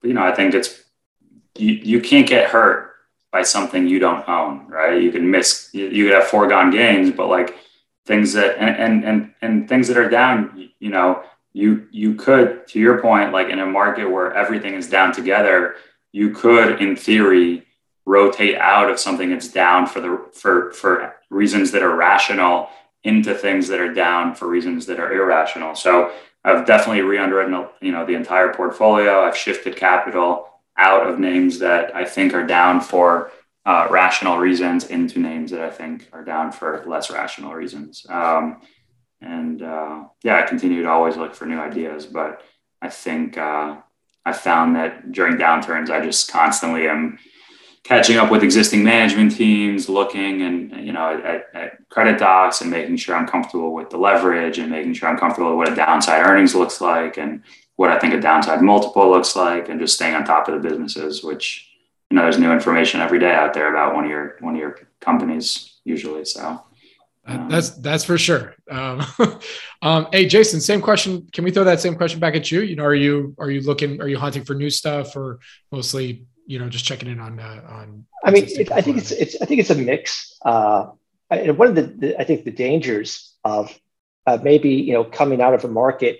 [0.00, 0.84] but you know, I think it's
[1.56, 2.92] you, you can't get hurt
[3.32, 5.02] by something you don't own, right?
[5.02, 7.56] You can miss, you, you could have foregone gains, but like
[8.06, 12.66] things that and, and and and things that are down, you know, you you could,
[12.68, 15.74] to your point, like in a market where everything is down together,
[16.12, 17.64] you could, in theory,
[18.08, 22.70] rotate out of something that's down for the for for reasons that are rational
[23.04, 25.74] into things that are down for reasons that are irrational.
[25.74, 26.10] So
[26.44, 29.20] I've definitely re-underwritten, you know, the entire portfolio.
[29.20, 33.30] I've shifted capital out of names that I think are down for
[33.66, 38.06] uh, rational reasons into names that I think are down for less rational reasons.
[38.08, 38.62] Um,
[39.20, 42.40] and uh, yeah, I continue to always look for new ideas, but
[42.80, 43.76] I think uh,
[44.24, 47.18] I found that during downturns, I just constantly am
[47.88, 52.70] catching up with existing management teams, looking and you know at, at, credit docs and
[52.70, 55.74] making sure I'm comfortable with the leverage and making sure I'm comfortable with what a
[55.74, 57.42] downside earnings looks like and
[57.76, 60.68] what I think a downside multiple looks like, and just staying on top of the
[60.68, 61.24] businesses.
[61.24, 61.66] Which
[62.10, 64.60] you know, there's new information every day out there about one of your one of
[64.60, 66.26] your companies usually.
[66.26, 66.62] So.
[67.26, 68.54] Um, that's that's for sure.
[68.70, 69.02] Um,
[69.82, 71.28] um, hey, Jason, same question.
[71.32, 72.60] Can we throw that same question back at you?
[72.60, 74.00] You know, are you are you looking?
[74.00, 75.38] Are you hunting for new stuff, or
[75.70, 79.12] mostly you know just checking in on uh, on i mean it, i think it's
[79.12, 80.36] it's i think it's a mix.
[80.44, 80.86] Uh
[81.30, 83.78] and one of the, the, i think the dangers of
[84.26, 86.18] uh, maybe you know coming out of a market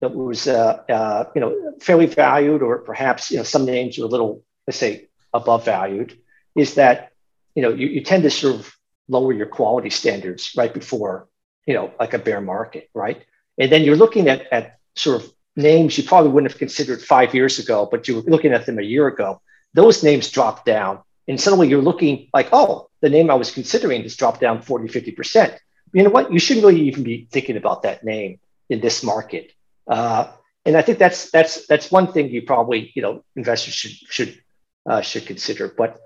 [0.00, 4.04] that was uh, uh, you know fairly valued or perhaps you know some names are
[4.04, 6.18] a little let's say above valued
[6.54, 7.12] is that
[7.54, 8.74] you know you, you tend to sort of
[9.08, 11.26] lower your quality standards right before
[11.66, 13.24] you know like a bear market right?
[13.58, 17.34] And then you're looking at, at sort of names you probably wouldn't have considered five
[17.34, 19.40] years ago but you were looking at them a year ago
[19.74, 21.00] those names drop down.
[21.28, 24.88] And suddenly you're looking like, oh, the name I was considering has dropped down 40,
[24.88, 25.56] 50%.
[25.92, 26.32] You know what?
[26.32, 29.52] You shouldn't really even be thinking about that name in this market.
[29.86, 30.32] Uh,
[30.64, 34.42] and I think that's that's that's one thing you probably you know investors should should
[34.88, 35.68] uh, should consider.
[35.68, 35.98] But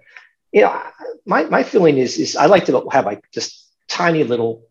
[0.52, 0.80] you know,
[1.26, 4.68] my my feeling is is I like to have like just tiny little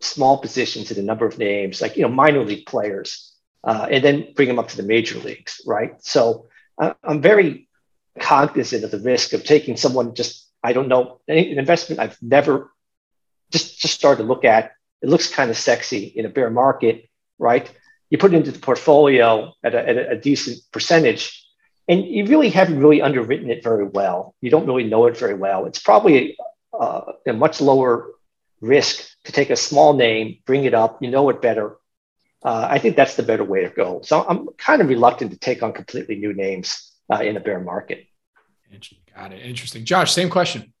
[0.00, 3.32] small positions in a number of names, like you know minor league players,
[3.64, 5.94] uh, and then bring them up to the major leagues, right?
[6.04, 6.48] So
[6.80, 7.68] uh, I'm very
[8.18, 12.70] cognizant of the risk of taking someone just I don't know an investment I've never
[13.50, 14.72] just just started to look at.
[15.02, 17.70] It looks kind of sexy in a bear market, right?
[18.10, 21.44] You put it into the portfolio at a, at a decent percentage,
[21.88, 24.34] and you really haven't really underwritten it very well.
[24.40, 25.66] You don't really know it very well.
[25.66, 26.36] It's probably
[26.78, 28.10] uh, a much lower
[28.60, 31.02] risk to take a small name, bring it up.
[31.02, 31.76] You know it better.
[32.44, 34.00] Uh, I think that's the better way to go.
[34.02, 37.60] So I'm kind of reluctant to take on completely new names uh, in a bear
[37.60, 38.06] market.
[39.14, 39.44] Got it.
[39.44, 39.84] Interesting.
[39.84, 40.72] Josh, same question.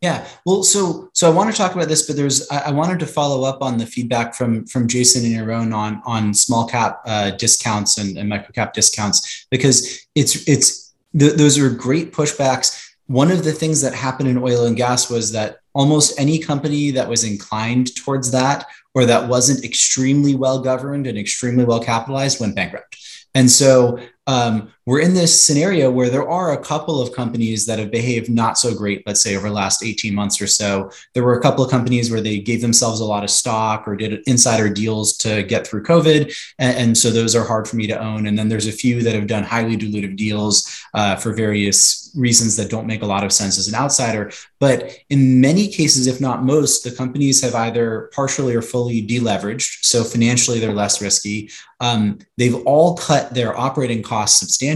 [0.00, 0.26] Yeah.
[0.44, 3.06] Well, so so I want to talk about this, but there's I, I wanted to
[3.06, 7.30] follow up on the feedback from from Jason and Yaron on on small cap uh,
[7.30, 12.90] discounts and, and micro cap discounts because it's it's th- those are great pushbacks.
[13.06, 16.90] One of the things that happened in oil and gas was that almost any company
[16.90, 22.40] that was inclined towards that or that wasn't extremely well governed and extremely well capitalized
[22.40, 22.96] went bankrupt.
[23.34, 27.78] And so um, we're in this scenario where there are a couple of companies that
[27.78, 30.90] have behaved not so great, let's say over the last 18 months or so.
[31.14, 33.94] There were a couple of companies where they gave themselves a lot of stock or
[33.94, 36.34] did insider deals to get through COVID.
[36.58, 38.26] And, and so those are hard for me to own.
[38.26, 42.56] And then there's a few that have done highly dilutive deals uh, for various reasons
[42.56, 44.30] that don't make a lot of sense as an outsider.
[44.58, 49.84] But in many cases, if not most, the companies have either partially or fully deleveraged.
[49.84, 51.50] So financially, they're less risky.
[51.80, 54.71] Um, they've all cut their operating costs substantially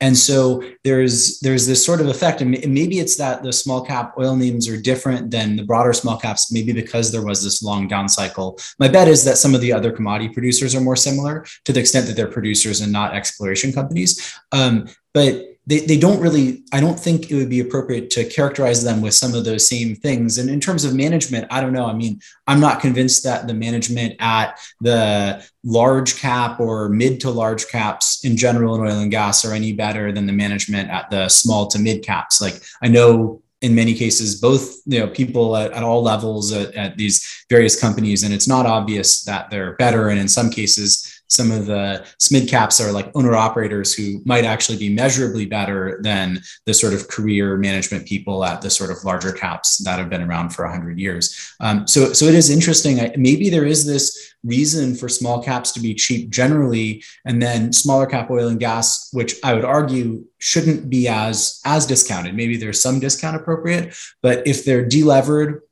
[0.00, 4.14] and so there's there's this sort of effect and maybe it's that the small cap
[4.18, 7.88] oil names are different than the broader small caps maybe because there was this long
[7.88, 8.58] down cycle.
[8.78, 11.80] My bet is that some of the other commodity producers are more similar to the
[11.80, 14.34] extent that they're producers and not exploration companies.
[14.52, 18.84] Um, but they, they don't really i don't think it would be appropriate to characterize
[18.84, 20.38] them with some of those same things.
[20.38, 21.86] And in terms of management i don't know.
[21.86, 27.30] I mean i'm not convinced that the management at the large cap or mid to
[27.30, 31.10] large caps in general in oil and gas are any better than the management at
[31.10, 32.40] the small to mid caps.
[32.40, 36.74] Like i know in many cases both you know people at, at all levels at,
[36.74, 40.08] at these various companies and it's not obvious that they're better.
[40.10, 44.44] And in some cases some of the SMID caps are like owner operators who might
[44.44, 49.04] actually be measurably better than the sort of career management people at the sort of
[49.04, 51.54] larger caps that have been around for 100 years.
[51.60, 53.12] Um, so, so it is interesting.
[53.16, 58.06] Maybe there is this reason for small caps to be cheap generally, and then smaller
[58.06, 62.34] cap oil and gas, which I would argue shouldn't be as as discounted.
[62.34, 65.62] Maybe there's some discount appropriate, but if they're delevered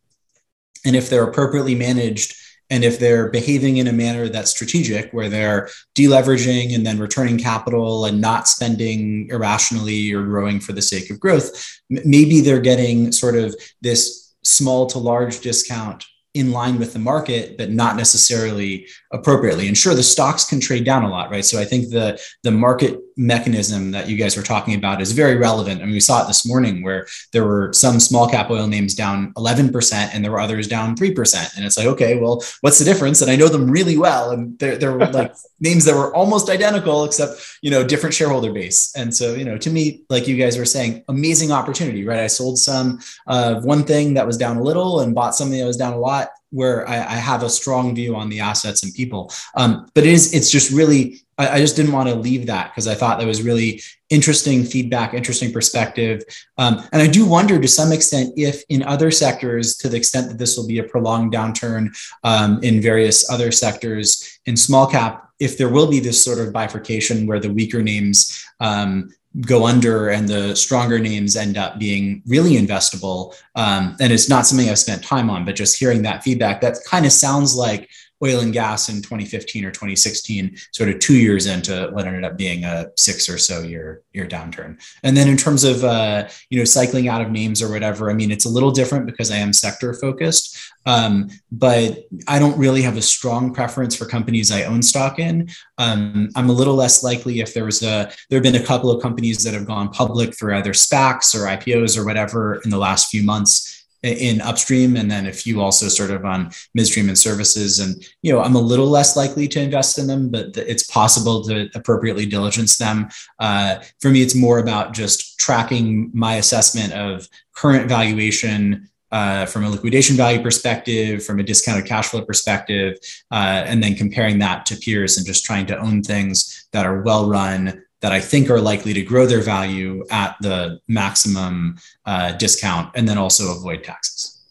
[0.85, 2.37] and if they're appropriately managed
[2.71, 7.39] and if they're behaving in a manner that's strategic, where they're deleveraging and then returning
[7.39, 13.13] capital and not spending irrationally or growing for the sake of growth, maybe they're getting
[13.13, 18.87] sort of this small to large discount in line with the market, but not necessarily
[19.13, 19.69] appropriately.
[19.69, 21.45] And sure, the stocks can trade down a lot, right?
[21.45, 25.37] So I think the the market mechanism that you guys were talking about is very
[25.37, 25.81] relevant.
[25.81, 28.95] I mean, we saw it this morning where there were some small cap oil names
[28.95, 31.57] down 11% and there were others down 3%.
[31.57, 33.23] And it's like, okay, well, what's the difference?
[33.23, 34.31] And I know them really well.
[34.31, 38.93] And they're, they're like names that were almost identical, except, you know, different shareholder base.
[38.95, 42.21] And so, you know, to me, like you guys were saying, amazing opportunity, right?
[42.21, 45.59] I sold some of uh, one thing that was down a little and bought something
[45.59, 48.85] that was down a lot where I, I, have a strong view on the assets
[48.85, 49.33] and people.
[49.57, 52.71] Um, but it is, it's just really, I, I just didn't want to leave that
[52.71, 56.23] because I thought that was really interesting feedback, interesting perspective.
[56.59, 60.29] Um, and I do wonder to some extent if in other sectors, to the extent
[60.29, 65.31] that this will be a prolonged downturn um, in various other sectors in small cap,
[65.41, 70.11] if there will be this sort of bifurcation where the weaker names um, go under
[70.11, 73.35] and the stronger names end up being really investable.
[73.57, 76.77] Um, and it's not something I've spent time on, but just hearing that feedback, that
[76.87, 77.91] kind of sounds like
[78.25, 82.37] oil and gas in 2015 or 2016, sort of two years into what ended up
[82.37, 84.81] being a six or so year year downturn.
[85.03, 88.15] And then in terms of uh, you know cycling out of names or whatever, I
[88.15, 90.57] mean it's a little different because I am sector focused,
[90.87, 95.49] um, but I don't really have a strong preference for companies I own stock in.
[95.79, 98.91] Um, I'm a little less likely if there was a there have been a couple
[98.91, 102.79] of companies that have gone public through either SPACs or IPOs or whatever in the
[102.79, 107.19] last few months in upstream and then a few also sort of on midstream and
[107.19, 107.79] services.
[107.81, 111.43] And you know i'm a little less likely to invest in them but it's possible
[111.45, 113.09] to appropriately diligence them.
[113.39, 119.63] Uh, for me it's more about just tracking my assessment of current valuation uh, from
[119.63, 122.99] a liquidation value perspective, from a discounted cash flow perspective,
[123.31, 127.01] uh, and then comparing that to peers and just trying to own things that are
[127.03, 132.33] well run, that I think are likely to grow their value at the maximum uh,
[132.33, 134.43] discount and then also avoid taxes.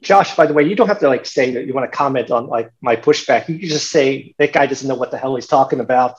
[0.00, 2.30] Josh, by the way, you don't have to like say that you want to comment
[2.30, 3.46] on like my pushback.
[3.50, 6.14] You can just say that guy doesn't know what the hell he's talking about.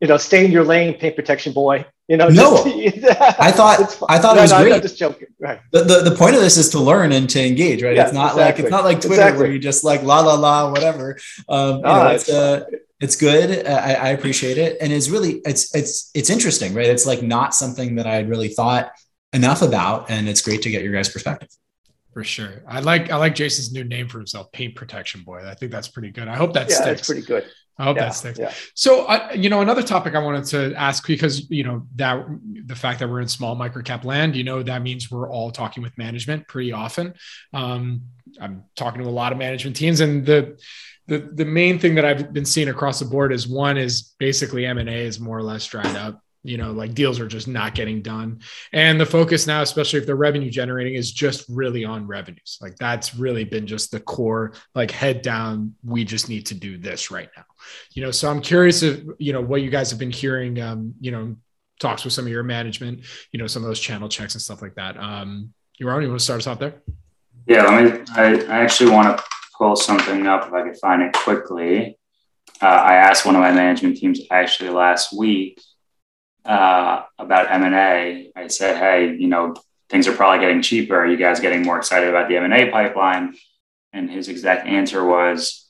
[0.00, 1.86] You know, stay in your lane, paint protection boy.
[2.08, 3.04] You know, no, just,
[3.40, 4.72] I thought I thought no, it was no, great.
[4.72, 5.28] I'm just joking.
[5.38, 5.60] Right.
[5.70, 7.94] The, the, the point of this is to learn and to engage, right?
[7.94, 8.42] Yeah, it's not exactly.
[8.42, 9.42] like it's not like Twitter exactly.
[9.44, 11.16] where you just like la la la whatever.
[11.48, 12.64] Um, you know, it's, uh,
[13.00, 13.66] it's good.
[13.66, 16.86] I, I, appreciate it, and it's really it's it's it's interesting, right?
[16.86, 18.90] It's like not something that I had really thought
[19.32, 21.48] enough about, and it's great to get your guys' perspective.
[22.14, 25.46] For sure, I like I like Jason's new name for himself, Paint Protection Boy.
[25.46, 26.28] I think that's pretty good.
[26.28, 27.00] I hope that yeah, sticks.
[27.00, 27.44] That's pretty good.
[27.78, 28.38] I hope yeah, that sticks.
[28.38, 28.54] Yeah.
[28.74, 32.24] So, uh, you know, another topic I wanted to ask because you know that
[32.64, 35.82] the fact that we're in small microcap land, you know, that means we're all talking
[35.82, 37.12] with management pretty often.
[37.52, 38.04] Um,
[38.40, 40.58] I'm talking to a lot of management teams, and the
[41.06, 44.66] the the main thing that I've been seeing across the board is one is basically
[44.66, 46.20] M and A is more or less dried up.
[46.42, 48.40] You know, like deals are just not getting done,
[48.72, 52.58] and the focus now, especially if they're revenue generating, is just really on revenues.
[52.60, 54.52] Like that's really been just the core.
[54.72, 57.44] Like head down, we just need to do this right now.
[57.94, 60.60] You know, so I'm curious if you know what you guys have been hearing.
[60.60, 61.34] Um, you know,
[61.80, 63.00] talks with some of your management.
[63.32, 64.96] You know, some of those channel checks and stuff like that.
[64.96, 66.74] Um, you want to start us off there?
[67.46, 68.04] Yeah, let me.
[68.14, 69.24] I, I actually want to
[69.56, 71.98] pull something up if I could find it quickly.
[72.60, 75.60] Uh, I asked one of my management teams actually last week
[76.44, 77.74] uh, about M and.
[77.74, 79.54] I said, "Hey, you know,
[79.88, 80.96] things are probably getting cheaper.
[80.96, 83.34] Are you guys getting more excited about the M and A pipeline?"
[83.92, 85.68] And his exact answer was,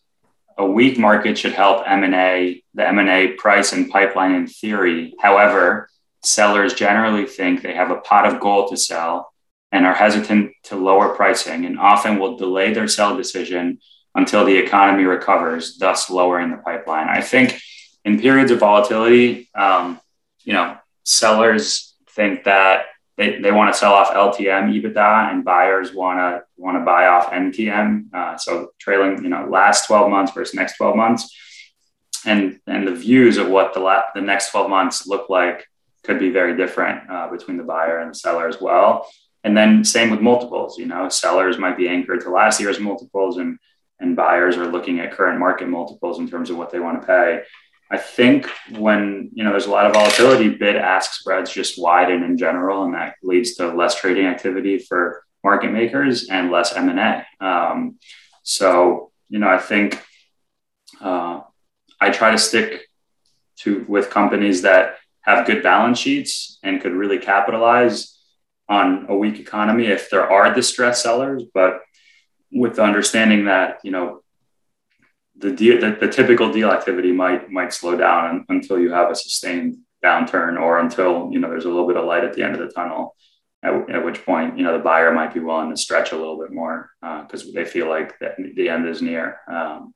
[0.58, 4.34] "A weak market should help M and A, the M and A price and pipeline
[4.34, 5.14] in theory.
[5.20, 5.88] However,
[6.22, 9.32] sellers generally think they have a pot of gold to sell."
[9.72, 13.78] And are hesitant to lower pricing and often will delay their sell decision
[14.14, 17.08] until the economy recovers, thus lowering the pipeline.
[17.08, 17.58] I think
[18.04, 20.00] in periods of volatility, um,
[20.44, 22.86] you know, sellers think that
[23.16, 27.06] they, they want to sell off LTM EBITDA and buyers want to want to buy
[27.06, 28.12] off NTM.
[28.12, 31.34] Uh, so trailing, you know, last 12 months versus next 12 months.
[32.24, 35.66] And, and the views of what the, la- the next 12 months look like
[36.02, 39.06] could be very different uh, between the buyer and the seller as well.
[39.46, 40.76] And then same with multiples.
[40.76, 43.58] You know, sellers might be anchored to last year's multiples, and
[44.00, 47.06] and buyers are looking at current market multiples in terms of what they want to
[47.06, 47.42] pay.
[47.88, 52.24] I think when you know there's a lot of volatility, bid ask spreads just widen
[52.24, 56.88] in general, and that leads to less trading activity for market makers and less M
[56.88, 57.26] and A.
[57.40, 58.00] Um,
[58.42, 60.02] so you know, I think
[61.00, 61.42] uh,
[62.00, 62.88] I try to stick
[63.60, 68.15] to with companies that have good balance sheets and could really capitalize
[68.68, 71.80] on a weak economy if there are distressed sellers, but
[72.52, 74.22] with the understanding that you know
[75.38, 79.14] the deal, the, the typical deal activity might might slow down until you have a
[79.14, 82.54] sustained downturn or until you know there's a little bit of light at the end
[82.54, 83.14] of the tunnel.
[83.62, 86.38] At, at which point, you know, the buyer might be willing to stretch a little
[86.38, 89.40] bit more because uh, they feel like the, the end is near.
[89.50, 89.92] Um,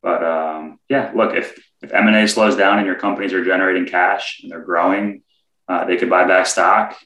[0.00, 3.44] but um, yeah, look, if if M and A slows down and your companies are
[3.44, 5.22] generating cash and they're growing,
[5.68, 6.96] uh, they could buy back stock.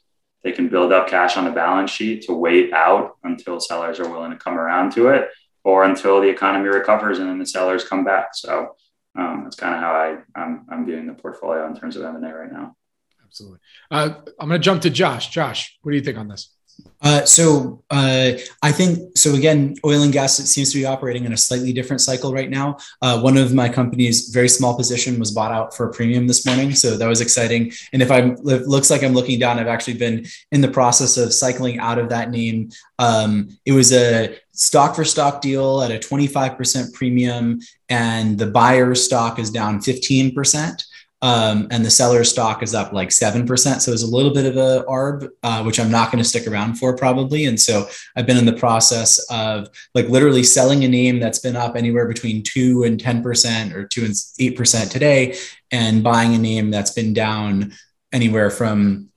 [0.45, 4.09] They can build up cash on the balance sheet to wait out until sellers are
[4.09, 5.29] willing to come around to it
[5.65, 8.35] or until the economy recovers and then the sellers come back.
[8.35, 8.77] So
[9.19, 12.33] um, that's kind of how I, I'm, I'm viewing the portfolio in terms of M&A
[12.33, 12.77] right now.
[13.25, 13.59] Absolutely.
[13.91, 15.29] Uh, I'm going to jump to Josh.
[15.29, 16.55] Josh, what do you think on this?
[17.01, 19.35] Uh, so uh, I think so.
[19.35, 22.51] Again, oil and gas it seems to be operating in a slightly different cycle right
[22.51, 22.77] now.
[23.01, 26.45] Uh, one of my companies, very small position, was bought out for a premium this
[26.45, 27.71] morning, so that was exciting.
[27.93, 31.33] And if it looks like I'm looking down, I've actually been in the process of
[31.33, 32.71] cycling out of that name.
[32.99, 38.97] Um, it was a stock for stock deal at a 25% premium, and the buyer
[38.97, 40.83] stock is down 15%
[41.21, 43.81] um, and the seller stock is up like 7%.
[43.81, 46.47] So it's a little bit of a ARB, uh, which I'm not going to stick
[46.47, 47.47] around for probably.
[47.47, 51.57] And so I've been in the process of like literally selling a name that's been
[51.57, 55.37] up anywhere between 2 and 10% or 2 and 8% today
[55.73, 57.73] and buying a name that's been down
[58.13, 59.09] anywhere from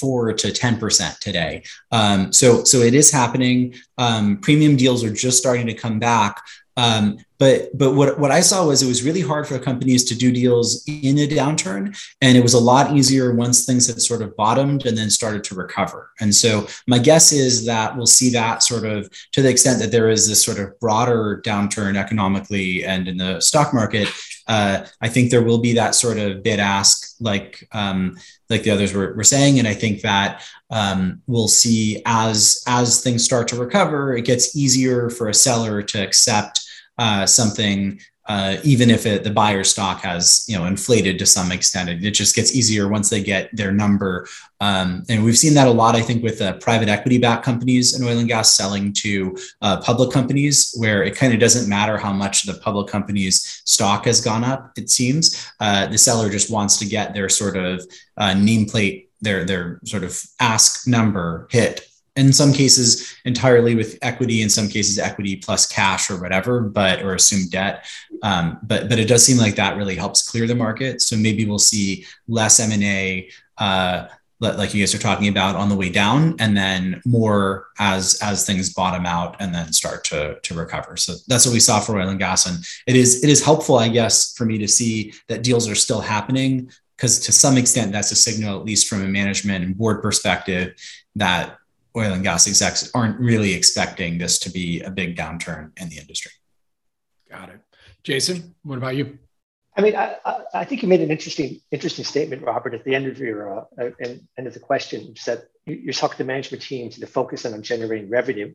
[0.00, 1.62] four to 10% today.
[1.92, 3.74] Um, so, so it is happening.
[3.98, 6.40] Um, premium deals are just starting to come back.
[6.76, 10.14] Um, but but what, what I saw was it was really hard for companies to
[10.14, 11.98] do deals in a downturn.
[12.20, 15.42] And it was a lot easier once things had sort of bottomed and then started
[15.44, 16.10] to recover.
[16.20, 19.90] And so my guess is that we'll see that sort of to the extent that
[19.90, 24.08] there is this sort of broader downturn economically and in the stock market.
[24.46, 28.18] Uh, I think there will be that sort of bid ask like um,
[28.50, 29.58] like the others were, were saying.
[29.58, 34.56] And I think that um, we'll see as as things start to recover, it gets
[34.56, 36.59] easier for a seller to accept
[37.00, 41.50] uh, something, uh, even if it, the buyer stock has you know inflated to some
[41.50, 41.88] extent.
[41.88, 44.28] It, just gets easier once they get their number.
[44.60, 47.98] Um, and we've seen that a lot, I think, with uh, private equity backed companies
[47.98, 51.96] in oil and gas selling to uh, public companies, where it kind of doesn't matter
[51.96, 54.72] how much the public company's stock has gone up.
[54.76, 57.82] It seems uh, the seller just wants to get their sort of
[58.18, 61.89] uh, nameplate their their sort of ask number hit
[62.20, 67.02] in some cases entirely with equity in some cases equity plus cash or whatever but
[67.02, 67.86] or assumed debt.
[68.22, 71.00] Um, but but it does seem like that really helps clear the market.
[71.00, 74.06] So maybe we'll see less m&a uh,
[74.40, 78.46] like you guys are talking about on the way down and then more as as
[78.46, 80.96] things bottom out and then start to to recover.
[80.96, 82.46] So that's what we saw for oil and gas.
[82.46, 85.74] And it is it is helpful i guess for me to see that deals are
[85.74, 89.76] still happening because to some extent that's a signal at least from a management and
[89.76, 90.74] board perspective
[91.16, 91.56] that
[91.96, 95.98] oil and gas execs aren't really expecting this to be a big downturn in the
[95.98, 96.32] industry.
[97.30, 97.60] Got it.
[98.02, 99.18] Jason, what about you?
[99.76, 100.16] I mean, I,
[100.52, 103.90] I think you made an interesting interesting statement, Robert, at the end of your uh,
[104.36, 105.00] end of the question.
[105.02, 108.54] You said you're talking to management teams and they're focusing on generating revenue.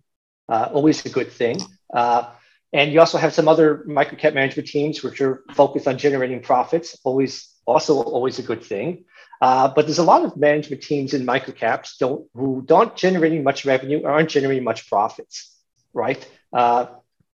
[0.50, 1.58] Uh, always a good thing.
[1.94, 2.32] Uh,
[2.74, 6.98] and you also have some other microcap management teams which are focused on generating profits.
[7.04, 9.06] Always, also always a good thing.
[9.42, 13.66] Uh, but there's a lot of management teams in microcaps don't who don't generating much
[13.66, 15.54] revenue or aren't generating much profits,
[15.94, 16.28] right?
[16.54, 16.86] Uh,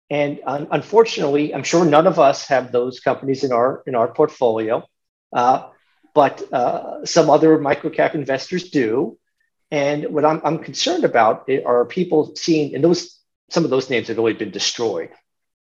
[0.09, 4.09] and un- unfortunately, I'm sure none of us have those companies in our in our
[4.09, 4.83] portfolio,
[5.33, 5.69] uh,
[6.15, 9.19] but uh, some other microcap investors do.
[9.71, 13.21] And what I'm, I'm concerned about are people seeing, and those
[13.51, 15.11] some of those names have really been destroyed,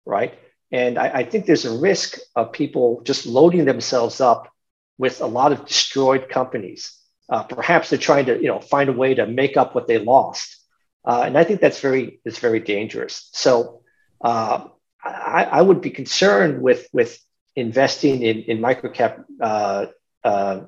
[0.05, 0.37] right?
[0.71, 4.51] And I, I think there's a risk of people just loading themselves up
[4.97, 6.97] with a lot of destroyed companies.
[7.27, 9.97] Uh, perhaps they're trying to, you know, find a way to make up what they
[9.97, 10.57] lost,
[11.05, 13.29] uh, and I think that's very that's very dangerous.
[13.33, 13.81] So
[14.21, 14.67] uh,
[15.03, 17.19] I, I, would be concerned with with
[17.55, 19.87] investing in in microcap uh,
[20.23, 20.61] uh,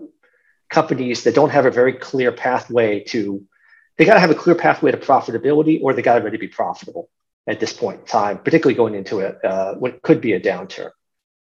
[0.70, 3.46] companies that don't have a very clear pathway to.
[3.98, 6.48] They got to have a clear pathway to profitability, or they got to really be
[6.48, 7.10] profitable
[7.48, 10.92] at this point in time, particularly going into a, uh, what could be a downturn.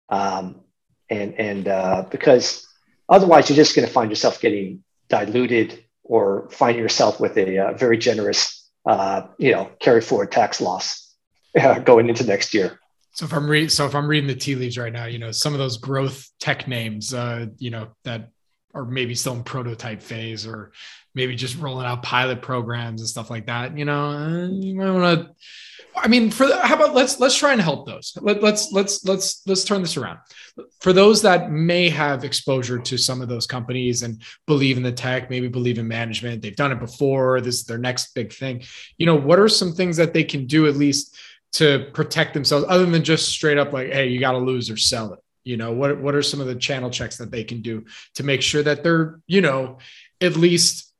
[0.07, 0.61] Um,
[1.09, 2.65] and and because
[3.09, 7.73] Otherwise, you're just going to find yourself getting diluted or find yourself with a, uh,
[7.73, 11.15] very generous, uh, you know, carry forward tax loss
[11.59, 12.79] uh, going into next year.
[13.13, 15.31] So if I'm reading, so if I'm reading the tea leaves right now, you know,
[15.31, 18.29] some of those growth tech names, uh, you know, that
[18.75, 20.71] are maybe still in prototype phase, or
[21.15, 23.77] maybe just rolling out pilot programs and stuff like that.
[23.77, 25.35] You know, uh, you might want to.
[25.95, 28.17] I mean, for the, how about let's let's try and help those.
[28.21, 30.19] Let, let's let's let's let's turn this around.
[30.81, 34.91] For those that may have exposure to some of those companies and believe in the
[34.91, 37.39] tech, maybe believe in management, they've done it before.
[37.39, 38.63] This is their next big thing.
[38.97, 41.17] You know, what are some things that they can do at least?
[41.53, 44.75] to protect themselves other than just straight up like, hey, you got to lose or
[44.75, 45.19] sell it?
[45.45, 47.85] You know, what what are some of the channel checks that they can do
[48.15, 49.77] to make sure that they're, you know,
[50.19, 50.91] at least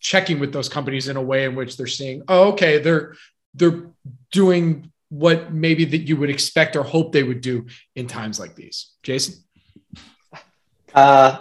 [0.00, 3.14] checking with those companies in a way in which they're seeing, oh, okay, they're
[3.54, 3.86] they're
[4.32, 8.56] doing what maybe that you would expect or hope they would do in times like
[8.56, 8.90] these.
[9.02, 9.34] Jason?
[10.92, 11.38] Uh,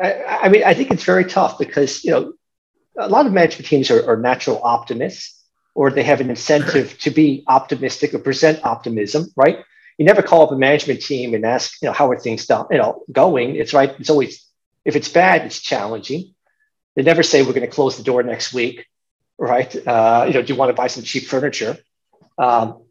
[0.00, 2.32] I, I mean, I think it's very tough because, you know,
[2.98, 5.44] a lot of management teams are, are natural optimists
[5.74, 9.58] or they have an incentive to be optimistic or present optimism, right?
[10.00, 12.64] You never call up a management team and ask, you know, how are things done,
[12.70, 13.56] you know, going?
[13.56, 13.94] It's right.
[14.00, 14.42] It's always,
[14.82, 16.34] if it's bad, it's challenging.
[16.96, 18.86] They never say we're going to close the door next week,
[19.36, 19.70] right?
[19.86, 21.76] Uh, you know, do you want to buy some cheap furniture?
[22.38, 22.82] Um,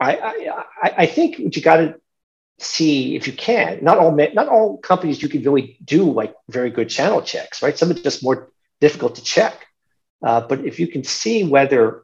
[0.00, 2.00] I, I, I think what you got to
[2.58, 3.84] see if you can.
[3.84, 7.78] Not all not all companies you can really do like very good channel checks, right?
[7.78, 9.68] Some are just more difficult to check.
[10.20, 12.02] Uh, but if you can see whether,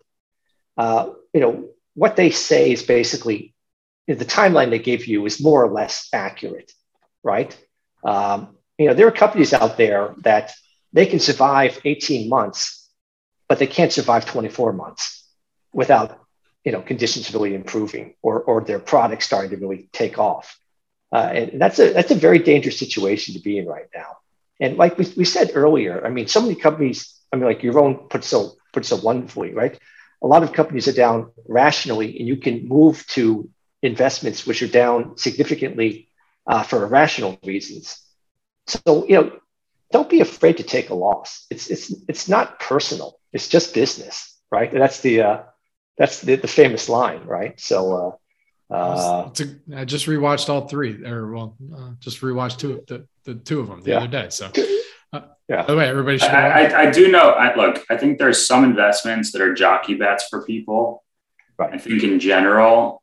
[0.76, 3.55] uh, you know, what they say is basically
[4.11, 6.72] you know, the timeline they give you is more or less accurate,
[7.22, 7.56] right?
[8.02, 10.52] Um, you know, there are companies out there that
[10.92, 12.90] they can survive 18 months,
[13.48, 15.24] but they can't survive 24 months
[15.72, 16.18] without,
[16.64, 20.58] you know, conditions really improving or, or their product starting to really take off.
[21.12, 24.16] Uh, and that's a, that's a very dangerous situation to be in right now.
[24.58, 28.11] And like we, we said earlier, I mean, so many companies I mean, like Yaron
[28.11, 29.78] puts so puts so wonderfully, right?
[30.20, 33.48] A lot of companies are down rationally, and you can move to
[33.83, 36.09] investments which are down significantly
[36.47, 38.01] uh, for irrational reasons.
[38.66, 39.39] So you know,
[39.91, 41.47] don't be afraid to take a loss.
[41.51, 43.18] It's it's it's not personal.
[43.33, 44.70] It's just business, right?
[44.70, 45.43] And that's the uh,
[45.99, 47.59] that's the, the famous line, right?
[47.61, 47.97] So.
[47.97, 48.16] Uh,
[48.72, 53.05] uh, a, I just rewatched all three, or well, uh, just rewatched two, of the,
[53.24, 53.97] the two of them the yeah.
[53.97, 54.28] other day.
[54.31, 54.53] So
[55.51, 55.62] yeah.
[55.62, 56.31] By the way, everybody should.
[56.31, 57.31] I, I, I, do know.
[57.31, 61.03] I, look, I think there's some investments that are jockey bets for people.
[61.59, 61.74] Right.
[61.74, 63.03] I think in general,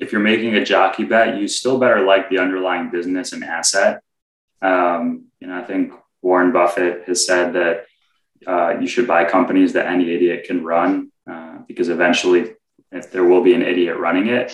[0.00, 4.02] if you're making a jockey bet, you still better like the underlying business and asset.
[4.62, 5.92] Um, you know, I think
[6.22, 7.86] Warren Buffett has said that
[8.46, 12.54] uh, you should buy companies that any idiot can run uh, because eventually,
[12.90, 14.50] if there will be an idiot running it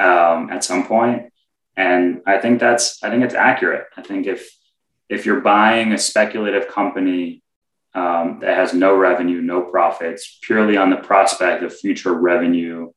[0.00, 1.32] um, at some point,
[1.76, 3.86] and I think that's I think it's accurate.
[3.96, 4.50] I think if
[5.08, 7.42] if you're buying a speculative company
[7.94, 12.90] um, that has no revenue, no profits, purely on the prospect of future revenue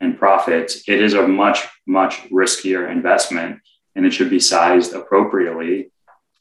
[0.00, 3.60] and profits, it is a much, much riskier investment
[3.94, 5.90] and it should be sized appropriately.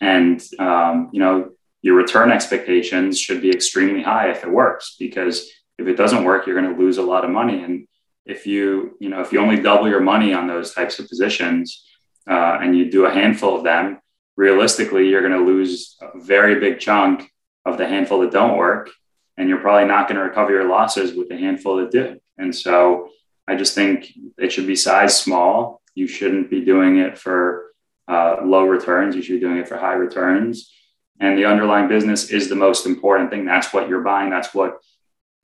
[0.02, 1.52] And, um, you know,
[1.82, 6.46] your return expectations should be extremely high if it works, because if it doesn't work,
[6.46, 7.64] you're going to lose a lot of money.
[7.64, 7.88] And
[8.26, 11.86] if you, you know, if you only double your money on those types of positions
[12.30, 14.00] uh, and you do a handful of them,
[14.38, 17.30] realistically, you're going to lose a very big chunk
[17.66, 18.90] of the handful that don't work.
[19.38, 22.20] And you're probably not going to recover your losses with the handful that do.
[22.38, 23.10] And so
[23.48, 25.82] I just think it should be size small.
[25.96, 27.72] You shouldn't be doing it for
[28.08, 29.16] uh, low returns.
[29.16, 30.72] You should be doing it for high returns.
[31.20, 33.46] And the underlying business is the most important thing.
[33.46, 34.30] That's what you're buying.
[34.30, 34.80] That's what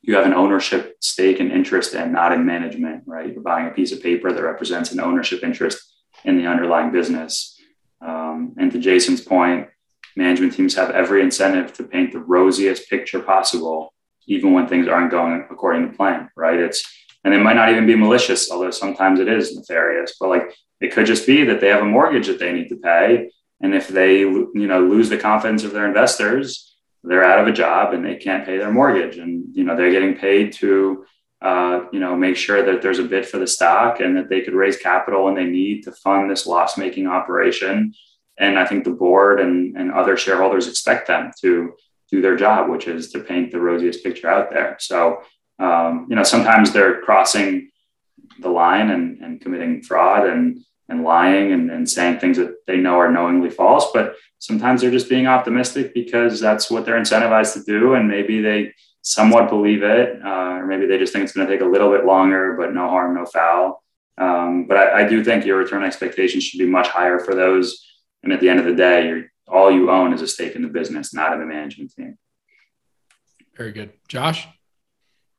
[0.02, 3.32] you have an ownership stake and interest in, not in management, right?
[3.32, 5.80] You're buying a piece of paper that represents an ownership interest
[6.24, 7.60] in the underlying business.
[8.02, 9.68] Um, and to Jason's point,
[10.16, 13.93] management teams have every incentive to paint the rosiest picture possible,
[14.26, 16.60] even when things aren't going according to plan, right?
[16.60, 16.84] It's
[17.24, 20.16] and it might not even be malicious, although sometimes it is nefarious.
[20.20, 22.78] But like it could just be that they have a mortgage that they need to
[22.78, 27.48] pay, and if they you know lose the confidence of their investors, they're out of
[27.48, 31.06] a job and they can't pay their mortgage, and you know they're getting paid to
[31.42, 34.42] uh, you know, make sure that there's a bid for the stock and that they
[34.42, 37.94] could raise capital when they need to fund this loss-making operation.
[38.38, 41.74] And I think the board and, and other shareholders expect them to
[42.12, 44.76] do their job, which is to paint the rosiest picture out there.
[44.80, 45.22] So,
[45.60, 47.70] um, you know, sometimes they're crossing
[48.39, 52.78] the line and, and committing fraud and, and lying and, and saying things that they
[52.78, 57.53] know are knowingly false, but sometimes they're just being optimistic because that's what they're incentivized
[57.53, 57.93] to do.
[57.93, 61.53] And maybe they somewhat believe it, uh, or maybe they just think it's going to
[61.53, 63.84] take a little bit longer, but no harm, no foul.
[64.18, 67.86] Um, but I, I, do think your return expectations should be much higher for those.
[68.22, 70.68] And at the end of the day, all you own is a stake in the
[70.68, 72.18] business, not in the management team.
[73.55, 73.91] Very good.
[74.10, 74.45] Josh?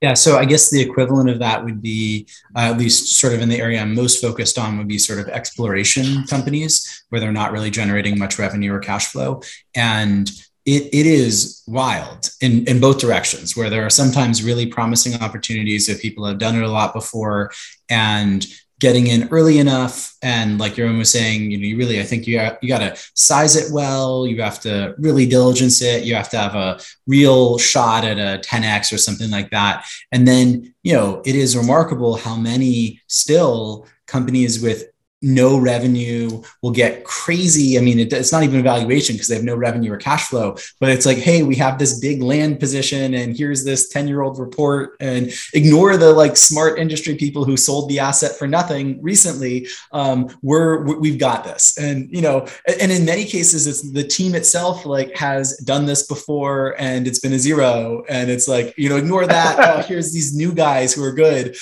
[0.00, 2.26] Yeah, so I guess the equivalent of that would be,
[2.56, 5.18] uh, at least sort of in the area I'm most focused on, would be sort
[5.18, 9.42] of exploration companies where they're not really generating much revenue or cash flow.
[9.74, 10.30] And
[10.64, 15.88] it, it is wild in, in both directions, where there are sometimes really promising opportunities
[15.88, 17.50] if people have done it a lot before
[17.90, 18.46] and
[18.80, 20.16] getting in early enough.
[20.22, 22.96] And like Yaron was saying you know you really i think you you got to
[23.14, 24.26] size it well.
[24.26, 26.04] You have to really diligence it.
[26.04, 29.86] You have to have a real shot at a 10x or something like that.
[30.10, 34.89] And then you know it is remarkable how many still companies with
[35.22, 37.76] no revenue will get crazy.
[37.76, 40.28] I mean, it, it's not even a valuation because they have no revenue or cash
[40.28, 44.08] flow, but it's like, hey, we have this big land position and here's this 10
[44.08, 48.46] year old report and ignore the like smart industry people who sold the asset for
[48.46, 49.66] nothing recently.
[49.92, 51.76] Um, we're, we've got this.
[51.76, 52.46] And, you know,
[52.80, 57.18] and in many cases, it's the team itself like has done this before and it's
[57.18, 58.04] been a zero.
[58.08, 59.58] And it's like, you know, ignore that.
[59.58, 61.56] oh, here's these new guys who are good.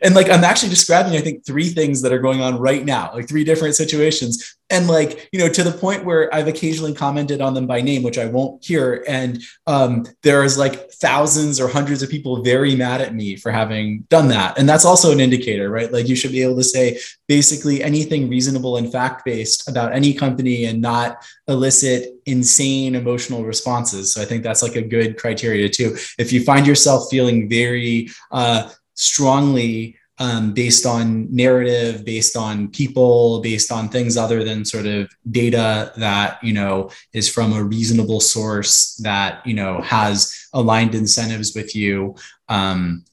[0.00, 2.99] And like, I'm actually describing, I think, three things that are going on right now
[3.08, 4.56] like three different situations.
[4.72, 8.04] And like you know to the point where i've occasionally commented on them by name
[8.04, 9.04] which i won't hear.
[9.08, 14.02] And um, there's like thousands or hundreds of people very mad at me for having
[14.10, 14.58] done that.
[14.58, 15.92] And that's also an indicator right?
[15.92, 20.14] Like you should be able to say basically anything reasonable and fact based about any
[20.14, 24.14] company and not elicit insane emotional responses.
[24.14, 25.96] So i think that's like a good criteria too.
[26.18, 33.40] If you find yourself feeling very uh, strongly um, based on narrative, based on people,
[33.40, 38.20] based on things other than sort of data that you know is from a reasonable
[38.20, 42.14] source that you know has aligned incentives with you.
[42.48, 43.04] Um,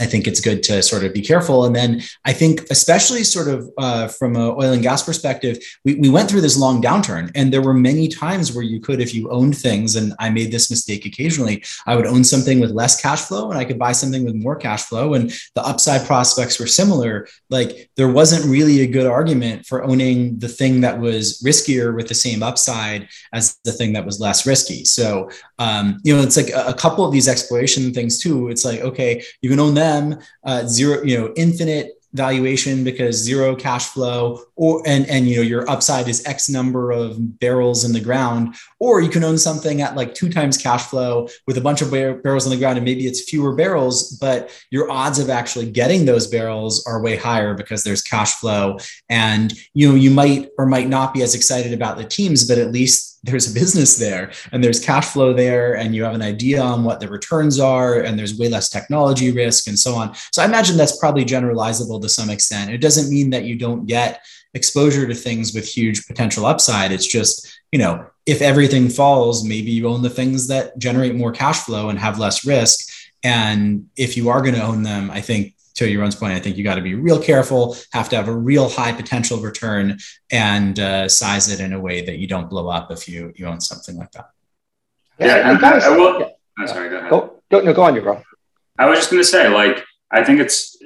[0.00, 1.64] I think it's good to sort of be careful.
[1.64, 5.94] And then I think, especially sort of uh, from an oil and gas perspective, we,
[5.96, 9.14] we went through this long downturn, and there were many times where you could, if
[9.14, 13.00] you owned things, and I made this mistake occasionally, I would own something with less
[13.00, 16.58] cash flow, and I could buy something with more cash flow, and the upside prospects
[16.58, 17.26] were similar.
[17.50, 22.08] Like there wasn't really a good argument for owning the thing that was riskier with
[22.08, 24.84] the same upside as the thing that was less risky.
[24.84, 28.48] So um, you know, it's like a, a couple of these exploration things too.
[28.48, 33.16] It's like okay, you can own that them uh, zero, you know, infinite valuation because
[33.16, 37.84] zero cash flow or and and you know your upside is x number of barrels
[37.84, 41.58] in the ground or you can own something at like two times cash flow with
[41.58, 44.90] a bunch of bar- barrels on the ground and maybe it's fewer barrels but your
[44.90, 48.78] odds of actually getting those barrels are way higher because there's cash flow.
[49.10, 52.56] And you know you might or might not be as excited about the teams but
[52.56, 56.22] at least there's a business there and there's cash flow there and you have an
[56.22, 60.14] idea on what the returns are and there's way less technology risk and so on.
[60.32, 62.70] So i imagine that's probably generalizable to some extent.
[62.70, 66.92] It doesn't mean that you don't get exposure to things with huge potential upside.
[66.92, 71.32] It's just you know if everything falls maybe you own the things that generate more
[71.32, 72.88] cash flow and have less risk.
[73.24, 76.56] And if you are going to own them i think to Yaron's point, I think
[76.56, 79.98] you got to be real careful, have to have a real high potential return,
[80.30, 83.46] and uh, size it in a way that you don't blow up if you you
[83.46, 84.30] own something like that.
[85.20, 86.20] Yeah, yeah I, I, will.
[86.20, 86.28] Yeah.
[86.58, 86.90] I'm sorry.
[86.90, 87.10] Go ahead.
[87.10, 88.20] Go, go, no, go on, you bro.
[88.76, 90.76] I was just going to say, like, I think it's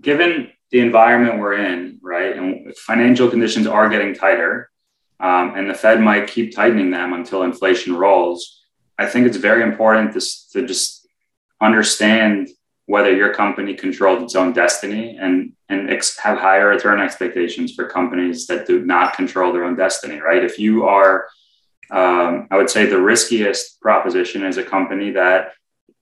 [0.00, 4.70] given the environment we're in, right, and financial conditions are getting tighter,
[5.18, 8.62] um, and the Fed might keep tightening them until inflation rolls.
[8.98, 10.20] I think it's very important to,
[10.52, 11.06] to just
[11.60, 12.48] understand
[12.86, 17.86] whether your company controlled its own destiny and and ex- have higher return expectations for
[17.86, 20.44] companies that do not control their own destiny right?
[20.44, 21.28] If you are
[21.90, 25.52] um, i would say the riskiest proposition is a company that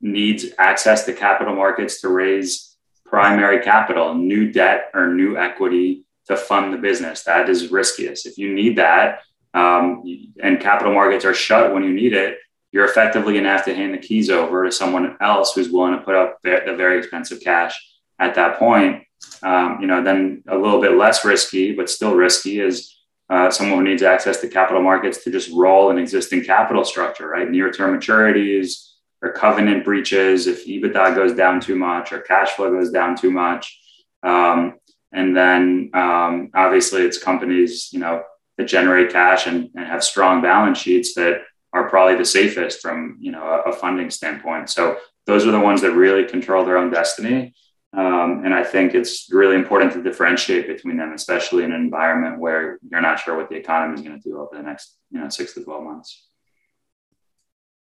[0.01, 6.37] needs access to capital markets to raise primary capital new debt or new equity to
[6.37, 7.23] fund the business.
[7.25, 8.27] That is riskiest.
[8.27, 9.21] If you need that
[9.53, 10.03] um,
[10.43, 12.39] and capital markets are shut when you need it
[12.75, 15.97] you're effectively going to have to hand the keys over to someone else who's willing
[15.97, 17.73] to put up the very expensive cash
[18.19, 19.05] at that point.
[19.45, 22.97] Um, you know, then a little bit less risky, but still risky is
[23.31, 27.29] uh, someone who needs access to capital markets to just roll an existing capital structure,
[27.29, 27.49] right?
[27.49, 28.91] Near term maturities
[29.23, 33.31] or covenant breaches if EBITDA goes down too much or cash flow goes down too
[33.31, 33.81] much.
[34.25, 34.81] Um,
[35.13, 38.25] and then um, obviously it's companies, you know,
[38.59, 41.43] that generate cash and, and have strong balance sheets that
[41.75, 44.71] are probably the safest from you know a, a funding standpoint.
[44.71, 44.97] So
[45.27, 47.55] those are the ones that really control their own destiny.
[47.93, 52.41] Um, and I think it's really important to differentiate between them, especially in an environment
[52.41, 55.21] where you're not sure what the economy is going to do over the next, you
[55.21, 56.27] know, six to twelve months.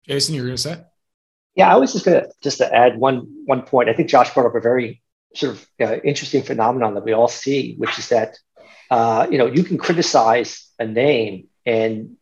[0.06, 0.82] Jason, you're going to say?
[1.54, 3.88] Yeah, I was just going to just to add one one point.
[3.88, 5.02] I think Josh brought up a very
[5.34, 8.36] sort of uh, interesting phenomenon that we all see, which is that
[8.90, 12.16] uh, you know you can criticize a name and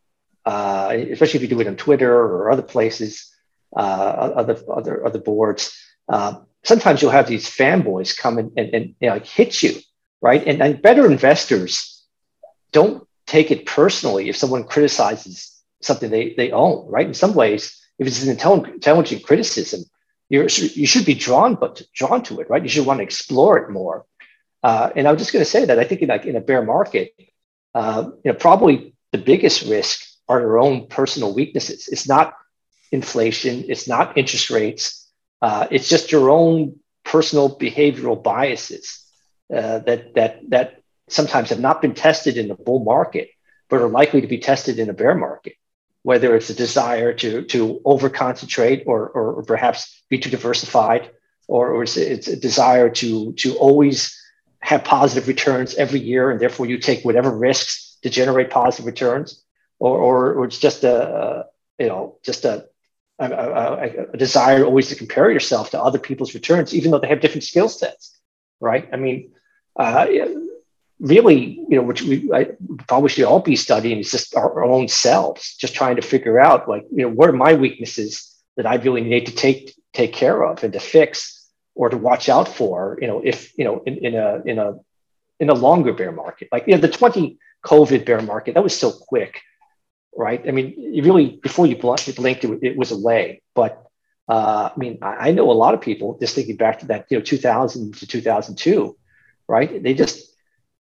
[0.45, 3.29] uh, especially if you do it on Twitter or other places.
[3.77, 5.77] uh, other other other boards.
[6.09, 9.81] Uh, sometimes you'll have these fanboys come and, and, and you know, hit you,
[10.21, 10.47] right?
[10.47, 12.05] And, and better investors
[12.73, 17.07] don't take it personally if someone criticizes something they, they own, right?
[17.07, 19.85] In some ways, if it's an intelligent criticism,
[20.29, 22.63] you're, you should be drawn but drawn to it, right?
[22.63, 24.05] You should want to explore it more.
[24.63, 26.63] Uh, and I'm just going to say that I think in like in a bear
[26.63, 27.13] market,
[27.75, 31.89] uh, you know, probably the biggest risk are your own personal weaknesses.
[31.89, 32.35] It's not
[32.91, 35.11] inflation, it's not interest rates,
[35.41, 39.05] uh, it's just your own personal behavioral biases
[39.53, 43.31] uh, that that that sometimes have not been tested in the bull market,
[43.69, 45.55] but are likely to be tested in a bear market.
[46.03, 51.11] Whether it's a desire to to over concentrate or, or perhaps be too diversified,
[51.49, 54.19] or, or it's, it's a desire to to always
[54.61, 59.42] have positive returns every year, and therefore you take whatever risks to generate positive returns,
[59.83, 61.47] or or, or it's just a,
[61.79, 62.67] you know just a
[63.19, 67.09] a, a, a, desire always to compare yourself to other people's returns, even though they
[67.09, 68.19] have different skill sets,
[68.59, 68.89] right?
[68.93, 69.33] I mean,
[69.77, 70.07] uh,
[70.99, 72.49] really, you know, which we I,
[72.89, 76.41] probably should all be studying is just our, our, own selves, just trying to figure
[76.41, 80.13] out, like, you know, what are my weaknesses that I really need to take take
[80.13, 83.83] care of and to fix or to watch out for, you know, if you know,
[83.87, 84.75] in, in a in a
[85.39, 88.77] in a longer bear market, like you know, the 20 COVID bear market, that was
[88.77, 89.41] so quick
[90.17, 90.43] right?
[90.47, 92.09] I mean, you really before you blinked,
[92.45, 93.43] it, it was away.
[93.55, 93.85] But
[94.29, 97.07] uh, I mean, I, I, know a lot of people just thinking back to that,
[97.11, 98.97] you know, 2000 to 2002,
[99.49, 99.83] right?
[99.83, 100.19] They just,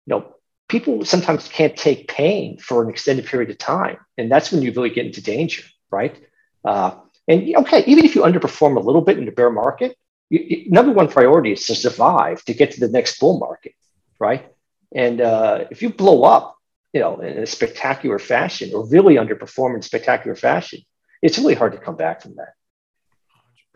[0.06, 0.34] you know,
[0.68, 4.72] people sometimes can't take pain for an extended period of time, and that's when you
[4.72, 6.16] really get into danger, right?
[6.64, 6.96] Uh,
[7.28, 9.96] and okay, even if you underperform a little bit in the bear market,
[10.30, 13.72] you, you, number one priority is to survive to get to the next bull market,
[14.18, 14.46] right?
[14.94, 16.55] And uh, if you blow up,
[16.96, 20.80] you know, in a spectacular fashion or really underperform in spectacular fashion,
[21.20, 22.54] it's really hard to come back from that.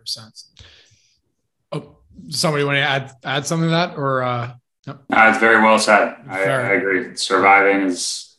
[0.01, 0.45] 100%.
[1.73, 1.99] Oh,
[2.31, 4.55] somebody want to add, add something to that or, uh,
[4.87, 4.95] no?
[5.13, 6.17] Uh, it's very well said.
[6.31, 7.15] I, I, agree.
[7.15, 8.39] Surviving is,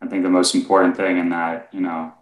[0.00, 2.14] I think, the most important thing in that, you know,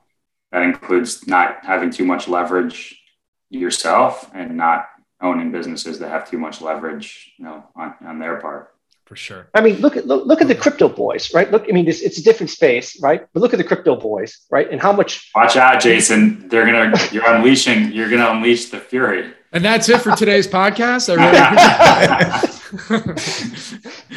[0.50, 3.00] that includes not having too much leverage
[3.48, 4.88] yourself and not
[5.20, 8.71] owning businesses that have too much leverage, you know, on, on their part
[9.12, 9.46] for sure.
[9.52, 11.50] I mean, look at look, look at the crypto boys, right?
[11.52, 13.26] Look, I mean, it's, it's a different space, right?
[13.34, 14.70] But look at the crypto boys, right?
[14.70, 15.30] And how much?
[15.34, 16.48] Watch out, Jason!
[16.48, 19.34] They're gonna you're unleashing you're gonna unleash the fury.
[19.52, 21.10] And that's it for today's podcast.
[21.10, 21.36] I really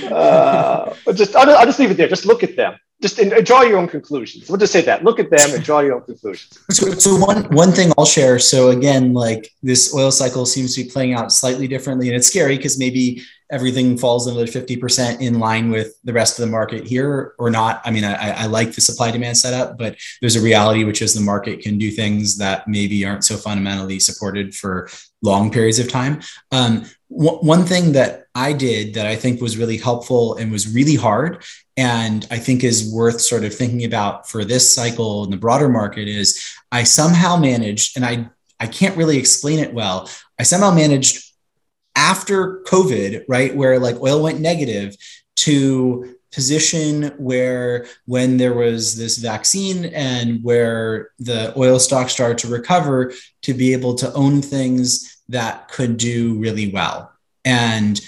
[0.13, 2.07] uh, but just I'll, I'll just leave it there.
[2.07, 4.49] Just look at them just draw your own conclusions.
[4.49, 5.03] We'll just say that.
[5.03, 6.57] Look at them and draw your own conclusions.
[6.71, 8.39] So, so one one thing I'll share.
[8.39, 12.27] So again, like this oil cycle seems to be playing out slightly differently, and it's
[12.27, 13.21] scary because maybe
[13.51, 17.81] everything falls into 50% in line with the rest of the market here or not.
[17.85, 21.13] I mean, I, I like the supply demand setup, but there's a reality which is
[21.13, 24.89] the market can do things that maybe aren't so fundamentally supported for
[25.21, 26.21] long periods of time.
[26.51, 30.95] Um, one thing that I did that I think was really helpful and was really
[30.95, 31.43] hard,
[31.77, 35.69] and I think is worth sort of thinking about for this cycle in the broader
[35.69, 38.29] market is I somehow managed, and I
[38.59, 40.09] I can't really explain it well.
[40.39, 41.24] I somehow managed
[41.95, 44.95] after COVID, right, where like oil went negative,
[45.37, 52.47] to position where when there was this vaccine and where the oil stock started to
[52.47, 57.11] recover, to be able to own things that could do really well.
[57.45, 57.99] And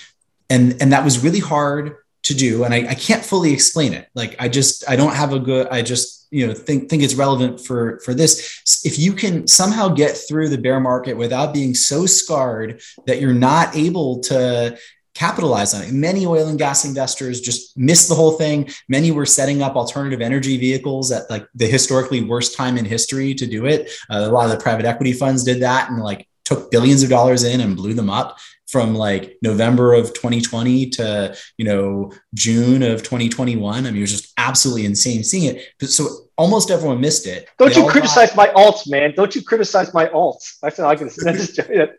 [0.50, 4.08] and and that was really hard to do and I, I can't fully explain it
[4.14, 7.16] like i just i don't have a good i just you know think think it's
[7.16, 11.74] relevant for for this if you can somehow get through the bear market without being
[11.74, 14.78] so scarred that you're not able to
[15.18, 15.92] capitalize on it.
[15.92, 18.70] Many oil and gas investors just missed the whole thing.
[18.88, 23.34] Many were setting up alternative energy vehicles at like the historically worst time in history
[23.34, 23.90] to do it.
[24.12, 27.10] Uh, a lot of the private equity funds did that and like took billions of
[27.10, 28.38] dollars in and blew them up
[28.68, 33.86] from like November of 2020 to you know June of 2021.
[33.86, 35.90] I mean, it was just absolutely insane seeing it.
[35.90, 37.50] So almost everyone missed it.
[37.58, 38.38] Don't they you criticize got...
[38.38, 39.14] my alt, man?
[39.16, 40.48] Don't you criticize my alt?
[40.64, 41.10] I said I can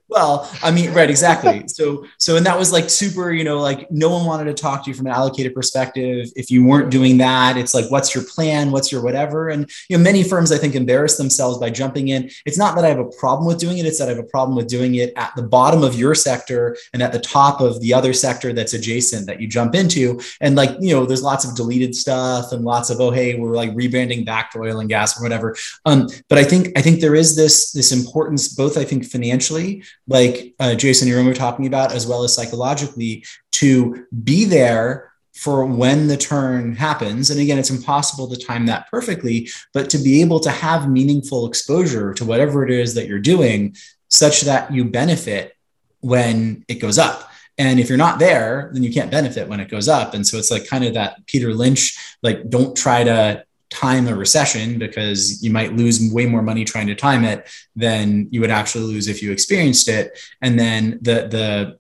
[0.09, 1.67] Well, I mean, right, exactly.
[1.67, 4.85] so, so, and that was like super, you know, like no one wanted to talk
[4.85, 6.29] to you from an allocated perspective.
[6.37, 8.71] If you weren't doing that, it's like, what's your plan?
[8.71, 9.49] What's your whatever?
[9.49, 12.31] And, you know, many firms, I think, embarrass themselves by jumping in.
[12.47, 13.87] It's not that I have a problem with doing it.
[13.87, 16.77] It's that I have a problem with doing it at the bottom of your sector
[16.93, 20.21] and at the top of the other sector that's adjacent that you jump into.
[20.41, 23.57] And like, you know, there's lots of deleted stuff and lots of, oh, hey, we're
[23.57, 25.49] like rebranding back to oil and gas or whatever.
[25.89, 29.71] Um, but I think I think there is this this importance, both I think financially,
[30.17, 33.25] like uh, Jason and were talking about, as well as psychologically,
[33.61, 34.89] to be there
[35.35, 37.31] for when the turn happens.
[37.31, 41.47] And again, it's impossible to time that perfectly, but to be able to have meaningful
[41.47, 43.77] exposure to whatever it is that you're doing
[44.09, 45.55] such that you benefit
[46.01, 47.31] when it goes up.
[47.57, 50.15] And if you're not there, then you can't benefit when it goes up.
[50.15, 54.15] And so it's like kind of that Peter Lynch, like, don't try to time a
[54.15, 58.51] recession because you might lose way more money trying to time it than you would
[58.51, 60.19] actually lose if you experienced it.
[60.41, 61.79] And then the, the,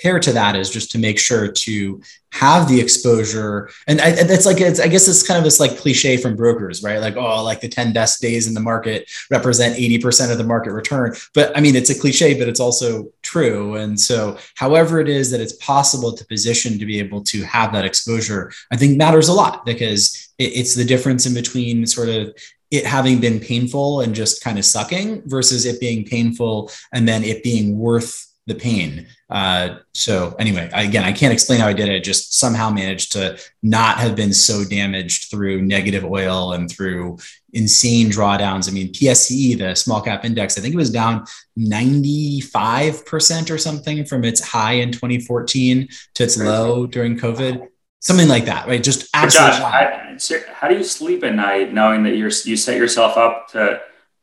[0.00, 2.00] pair to that is just to make sure to
[2.32, 3.68] have the exposure.
[3.86, 6.82] And I, it's like it's, i guess it's kind of this like cliche from brokers
[6.82, 7.00] right?
[7.00, 10.72] Like oh like the 10 best days in the market represent 80% of the market
[10.72, 11.14] return.
[11.34, 13.74] But i mean it's a cliche but it's also true.
[13.74, 17.72] And so however it is that it's possible to position to be able to have
[17.72, 22.34] that exposure i think matters a lot because it's the difference in between sort of
[22.70, 27.24] it having been painful and just kind of sucking versus it being painful and then
[27.24, 29.06] it being worth the pain.
[29.30, 32.02] Uh, so anyway, I, again, I can't explain how I did it.
[32.02, 37.18] Just somehow managed to not have been so damaged through negative oil and through
[37.52, 38.68] insane drawdowns.
[38.68, 41.26] I mean, PSE, the small cap index, I think it was down
[41.58, 47.68] 95% or something from its high in 2014 to its low during COVID.
[48.00, 48.82] Something like that, right?
[48.82, 49.58] Just absolutely.
[49.58, 53.80] Josh, how do you sleep at night knowing that you're you set yourself up to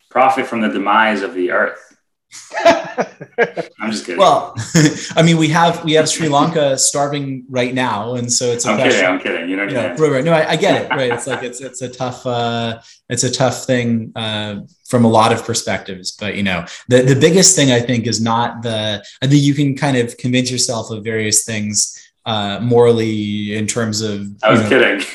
[0.10, 1.86] profit from the demise of the earth?
[3.80, 4.20] I'm just kidding.
[4.20, 4.56] Well,
[5.16, 8.66] I mean, we have we have Sri Lanka starving right now, and so it's.
[8.66, 9.06] A I'm question, kidding.
[9.06, 9.50] I'm kidding.
[9.50, 9.64] You know.
[9.64, 10.24] You know right, right.
[10.24, 10.90] No, I, I, get it.
[10.90, 11.12] Right.
[11.12, 15.32] It's like it's it's a tough uh, it's a tough thing uh, from a lot
[15.32, 16.12] of perspectives.
[16.12, 19.04] But you know, the the biggest thing I think is not the.
[19.22, 24.02] I think you can kind of convince yourself of various things uh, morally in terms
[24.02, 24.28] of.
[24.44, 25.08] I was know, kidding.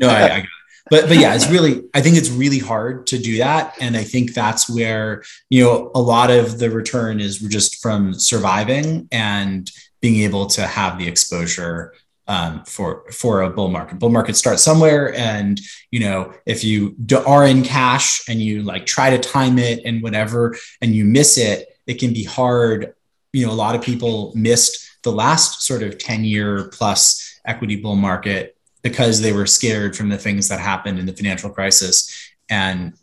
[0.00, 0.46] no, I, I got it.
[0.90, 4.02] but but yeah, it's really I think it's really hard to do that, and I
[4.02, 9.70] think that's where you know a lot of the return is just from surviving and
[10.00, 11.94] being able to have the exposure
[12.26, 13.98] um, for for a bull market.
[13.98, 15.60] Bull market starts somewhere, and
[15.90, 20.02] you know if you are in cash and you like try to time it and
[20.02, 22.94] whatever, and you miss it, it can be hard.
[23.32, 27.76] You know, a lot of people missed the last sort of ten year plus equity
[27.76, 32.32] bull market because they were scared from the things that happened in the financial crisis.
[32.48, 32.94] And,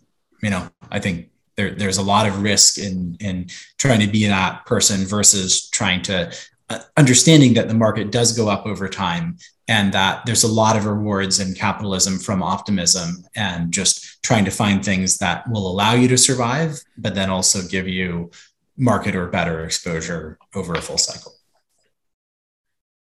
[0.42, 4.26] you know, I think there, there's a lot of risk in, in trying to be
[4.28, 6.34] that person versus trying to
[6.70, 9.38] uh, understanding that the market does go up over time
[9.68, 14.52] and that there's a lot of rewards in capitalism from optimism and just trying to
[14.52, 18.32] find things that will allow you to survive, but then also give you
[18.78, 21.34] market or better exposure over a full cycle.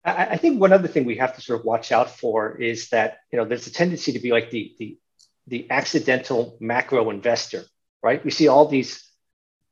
[0.07, 2.89] I, I think one other thing we have to sort of watch out for is
[2.89, 4.97] that you know there's a tendency to be like the the
[5.47, 7.63] the accidental macro investor,
[8.01, 8.23] right?
[8.23, 9.03] We see all these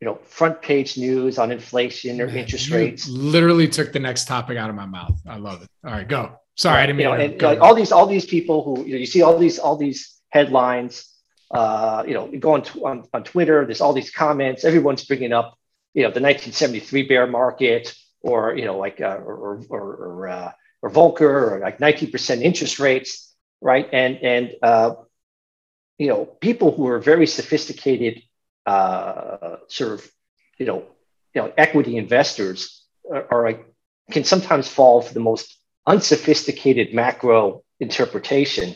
[0.02, 3.08] you know front page news on inflation or interest rates.
[3.08, 5.20] Literally took the next topic out of my mouth.
[5.26, 5.70] I love it.
[5.86, 6.38] All right, go.
[6.56, 7.10] Sorry, I didn't mean.
[7.10, 9.38] You know, and, like all these all these people who you, know, you see all
[9.38, 11.12] these all these headlines.
[11.52, 13.66] Uh, you know, go on, on on Twitter.
[13.66, 14.66] There's all these comments.
[14.66, 15.58] Everyone's bringing up
[15.94, 17.96] you know the 1973 bear market
[18.26, 20.52] or you know like uh, or or or, uh,
[20.82, 23.88] or Volcker or like 19% interest rates, right?
[23.94, 24.96] And and uh,
[26.00, 28.24] you know people who are very sophisticated,
[28.66, 30.12] uh, sort of
[30.58, 30.84] you know
[31.36, 33.64] you know equity investors are, are like
[34.12, 35.56] can sometimes fall for the most
[35.86, 38.74] unsophisticated macro interpretation,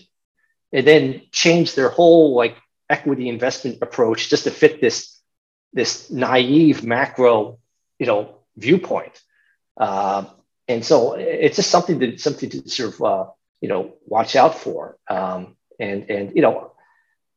[0.72, 2.56] and then change their whole like
[2.88, 5.20] equity investment approach just to fit this
[5.74, 7.58] this naive macro
[7.98, 9.20] you know viewpoint
[9.80, 10.26] uh,
[10.68, 13.26] and so it's just something to something to sort of uh,
[13.62, 14.98] you know watch out for.
[15.10, 16.74] Um, and and you know,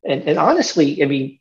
[0.07, 1.39] and and honestly, I mean,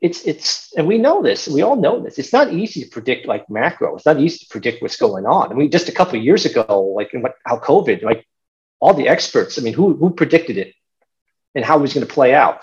[0.00, 1.48] it's it's and we know this.
[1.48, 2.18] We all know this.
[2.18, 3.96] It's not easy to predict like macro.
[3.96, 5.50] It's not easy to predict what's going on.
[5.50, 7.12] I mean, just a couple years ago, like
[7.44, 8.26] how COVID, like
[8.78, 9.58] all the experts.
[9.58, 10.74] I mean, who who predicted it
[11.54, 12.62] and how it was going to play out,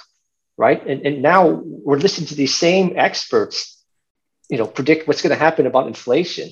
[0.57, 0.85] right?
[0.85, 3.83] And and now we're listening to these same experts,
[4.49, 6.51] you know, predict what's going to happen about inflation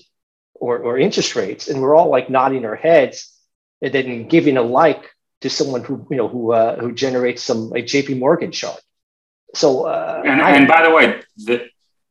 [0.59, 3.33] or, or interest rates, and we're all like nodding our heads
[3.81, 5.09] and then giving a like
[5.41, 8.81] to someone who you know who uh, who generates some like JP Morgan chart.
[9.53, 11.67] So uh, and, I, and by the way, the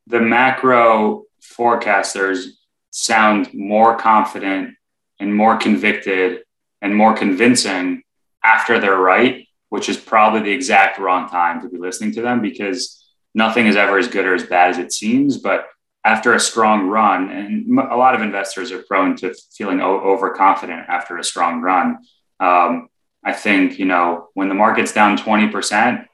[0.06, 2.46] the macro forecasters
[2.90, 4.74] sound more confident
[5.20, 6.42] and more convicted
[6.80, 8.02] and more convincing
[8.42, 12.40] after they're right, which is probably the exact wrong time to be listening to them
[12.40, 15.38] because nothing is ever as good or as bad as it seems.
[15.38, 15.66] But
[16.06, 21.18] after a strong run, and a lot of investors are prone to feeling overconfident after
[21.18, 21.98] a strong run.
[22.38, 22.88] Um,
[23.24, 26.06] I think, you know, when the market's down 20%,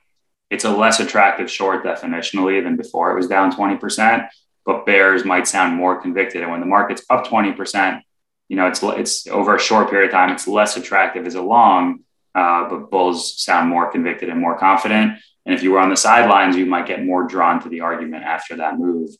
[0.49, 4.28] it's a less attractive short definitionally than before it was down 20%,
[4.64, 6.40] but bears might sound more convicted.
[6.40, 8.01] And when the market's up 20%,
[8.49, 11.43] you know, it's it's over a short period of time, it's less attractive as a
[11.43, 12.01] long,
[12.34, 15.18] uh, but bulls sound more convicted and more confident.
[15.45, 18.24] And if you were on the sidelines, you might get more drawn to the argument
[18.24, 19.11] after that move,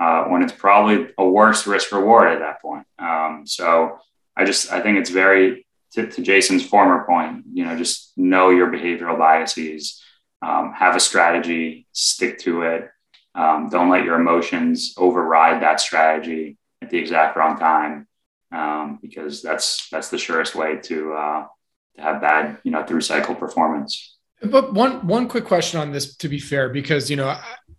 [0.00, 2.86] uh, when it's probably a worse risk reward at that point.
[2.98, 3.98] Um, so
[4.34, 8.50] I just I think it's very to, to, Jason's former point, you know, just know
[8.50, 10.00] your behavioral biases,
[10.40, 12.88] um, have a strategy, stick to it.
[13.34, 18.08] Um, don't let your emotions override that strategy at the exact wrong time,
[18.52, 21.46] um, because that's that's the surest way to uh,
[21.96, 24.16] to have bad, you know, through cycle performance.
[24.42, 27.38] But one one quick question on this, to be fair, because you know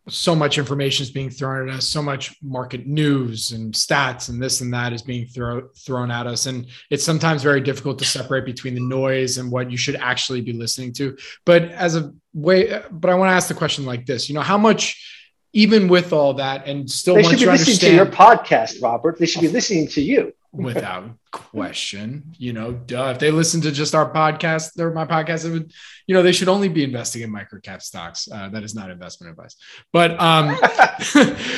[0.09, 4.41] so much information is being thrown at us, so much market news and stats and
[4.41, 6.47] this and that is being throw, thrown at us.
[6.47, 10.41] And it's sometimes very difficult to separate between the noise and what you should actually
[10.41, 11.17] be listening to.
[11.45, 14.41] But as a way, but I want to ask the question like this, you know,
[14.41, 15.07] how much,
[15.53, 19.25] even with all that and still they should be listening to your podcast, Robert, they
[19.25, 22.33] should be listening to you without question.
[22.37, 23.11] You know, duh.
[23.11, 25.71] If they listen to just our podcast or my podcast, would,
[26.07, 28.27] you know, they should only be investing in microcap stocks.
[28.31, 29.55] Uh, that is not investment advice.
[29.91, 30.57] But um,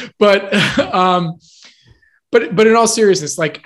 [0.19, 0.53] but
[0.93, 1.39] um,
[2.31, 3.65] but but in all seriousness, like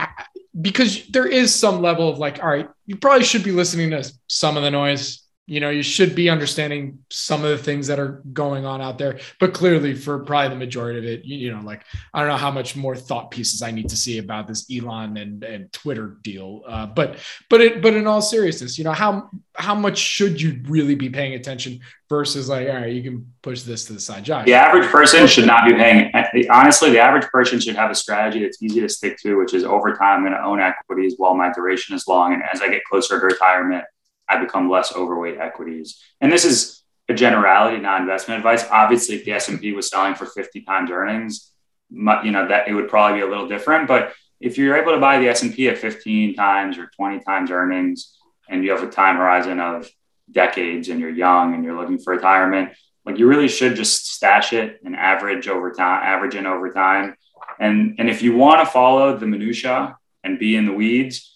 [0.60, 4.12] because there is some level of like, all right, you probably should be listening to
[4.28, 8.00] some of the noise you know you should be understanding some of the things that
[8.00, 11.52] are going on out there but clearly for probably the majority of it you, you,
[11.52, 11.84] know like
[12.14, 15.18] i don't know how much more thought pieces i need to see about this elon
[15.18, 16.62] and, and twitter deal.
[16.68, 17.18] Uh, but
[17.50, 21.10] but it but in all seriousness you know how how much should you really be
[21.10, 21.80] paying attention
[22.10, 24.24] versus like all right you can push this to the side.
[24.24, 26.12] Job the average person should not be paying
[26.50, 29.64] honestly the average person should have a strategy that's easy to stick to which is
[29.64, 32.34] over time i'm going to own equities while my duration is long.
[32.34, 33.86] And as i get closer to retirement
[34.30, 36.02] I become less overweight equities.
[36.22, 38.66] And this is a generality, not investment advice.
[38.70, 41.52] Obviously, if the S&P was selling for 50 times earnings,
[41.90, 43.88] you know, that it would probably be a little different.
[43.88, 48.18] But if you're able to buy the S&P at 15 times or 20 times earnings,
[48.50, 49.90] and you have a time horizon of
[50.32, 52.72] decades and you're young and you're looking for retirement,
[53.06, 57.16] like you really should just stash it and average over time, average in over time.
[57.60, 61.34] And, and if you want to follow the minutia and be in the weeds,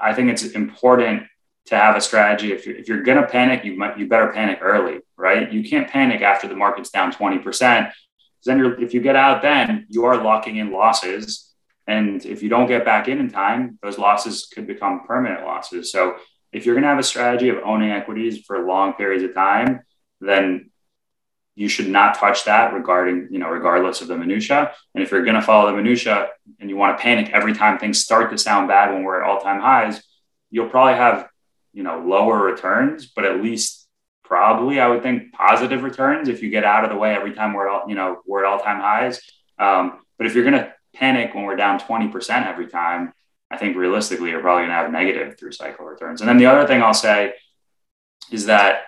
[0.00, 1.24] I think it's important
[1.70, 2.52] to have a strategy.
[2.52, 5.50] If you're, if you're going to panic, you might, you better panic early, right?
[5.50, 7.90] You can't panic after the market's down 20%.
[8.44, 11.52] Then if you get out, then you are locking in losses.
[11.86, 15.90] And if you don't get back in in time, those losses could become permanent losses.
[15.90, 16.16] So
[16.52, 19.80] if you're going to have a strategy of owning equities for long periods of time,
[20.20, 20.70] then
[21.54, 24.72] you should not touch that regarding, you know, regardless of the minutia.
[24.94, 27.78] And if you're going to follow the minutia and you want to panic every time
[27.78, 30.02] things start to sound bad when we're at all time highs,
[30.50, 31.28] you'll probably have
[31.72, 33.86] you know lower returns, but at least
[34.24, 37.52] probably I would think positive returns if you get out of the way every time
[37.52, 39.20] we're at all you know we're at all time highs.
[39.58, 43.12] Um, but if you're going to panic when we're down 20% every time,
[43.50, 46.20] I think realistically you're probably going to have negative through cycle returns.
[46.20, 47.34] And then the other thing I'll say
[48.30, 48.82] is that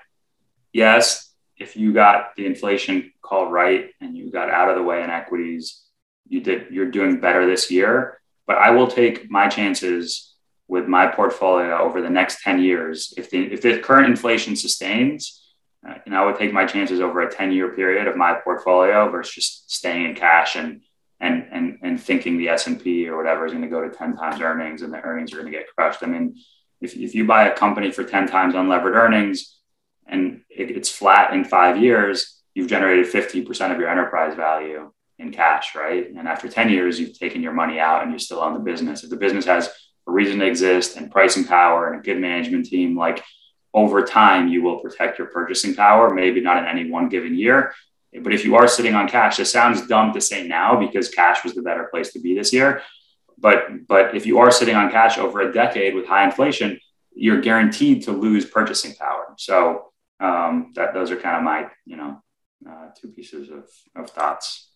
[0.73, 5.03] yes, if you got the inflation call right and you got out of the way
[5.03, 5.83] in equities,
[6.29, 8.19] you did you're doing better this year.
[8.47, 10.32] But I will take my chances
[10.69, 15.43] with my portfolio over the next 10 years, if the, if the current inflation sustains,
[15.87, 19.09] uh, know, I would take my chances over a 10 year period of my portfolio
[19.11, 20.83] versus just staying in cash and,
[21.21, 24.41] and, and, and thinking the S&P or whatever is going to go to 10 times
[24.41, 26.03] earnings and the earnings are going to get crushed.
[26.03, 26.37] I mean,
[26.81, 29.57] if, if you buy a company for 10 times unlevered earnings
[30.07, 35.33] and it, it's flat in five years, you've generated 50% of your enterprise value in
[35.33, 36.09] cash, right?
[36.11, 39.05] And after 10 years, you've taken your money out and you still own the business.
[39.05, 39.69] If the business has
[40.07, 43.23] a reason to exist and pricing power and a good management team, like
[43.75, 47.73] over time, you will protect your purchasing power, maybe not in any one given year.
[48.21, 51.43] But if you are sitting on cash, it sounds dumb to say now because cash
[51.45, 52.83] was the better place to be this year.
[53.39, 56.79] But but if you are sitting on cash over a decade with high inflation,
[57.15, 59.35] you're guaranteed to lose purchasing power.
[59.39, 62.23] So um, that those are kind of my you know
[62.69, 64.72] uh, two pieces of, of thoughts.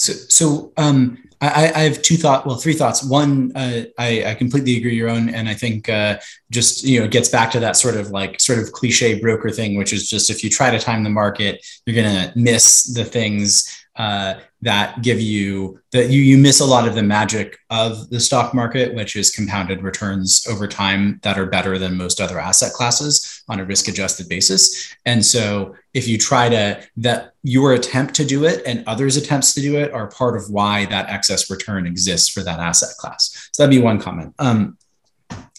[0.00, 2.46] So, so um, I, I, have two thoughts.
[2.46, 3.04] Well, three thoughts.
[3.04, 6.18] One, uh, I, I, completely agree Yaron, and I think uh,
[6.50, 9.76] just you know gets back to that sort of like sort of cliche broker thing,
[9.76, 13.79] which is just if you try to time the market, you're gonna miss the things
[13.96, 18.20] uh, that give you that you you miss a lot of the magic of the
[18.20, 22.72] stock market, which is compounded returns over time that are better than most other asset
[22.72, 24.94] classes on a risk adjusted basis.
[25.06, 29.54] And so, if you try to that your attempt to do it and others' attempts
[29.54, 33.50] to do it are part of why that excess return exists for that asset class.
[33.52, 34.34] So that'd be one comment.
[34.38, 34.78] Um,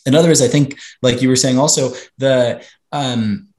[0.05, 3.50] another is I think, like you were saying, also the um,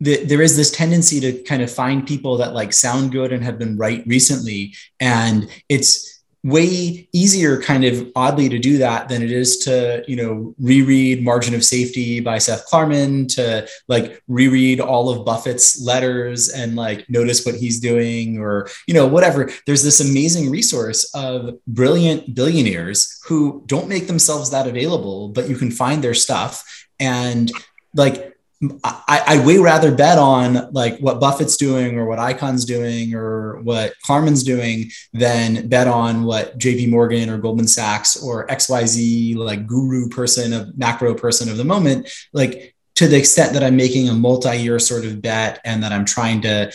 [0.00, 3.42] the, there is this tendency to kind of find people that like sound good and
[3.42, 4.74] have been right recently.
[5.00, 6.16] And it's
[6.46, 11.24] way easier kind of oddly to do that than it is to you know reread
[11.24, 17.04] margin of safety by seth klarman to like reread all of buffett's letters and like
[17.10, 19.50] notice what he's doing or you know whatever.
[19.66, 25.56] There's this amazing resource of brilliant billionaires who don't make themselves that available but you
[25.56, 26.86] can find their stuff.
[27.00, 27.50] And
[27.92, 28.35] like
[28.82, 33.60] I, I'd way rather bet on like what Buffett's doing or what Icahn's doing or
[33.60, 39.66] what Klarman's doing than bet on what JP Morgan or Goldman Sachs or XYZ like
[39.66, 42.08] guru person of macro person of the moment.
[42.32, 46.06] Like to the extent that I'm making a multi-year sort of bet and that I'm
[46.06, 46.72] trying to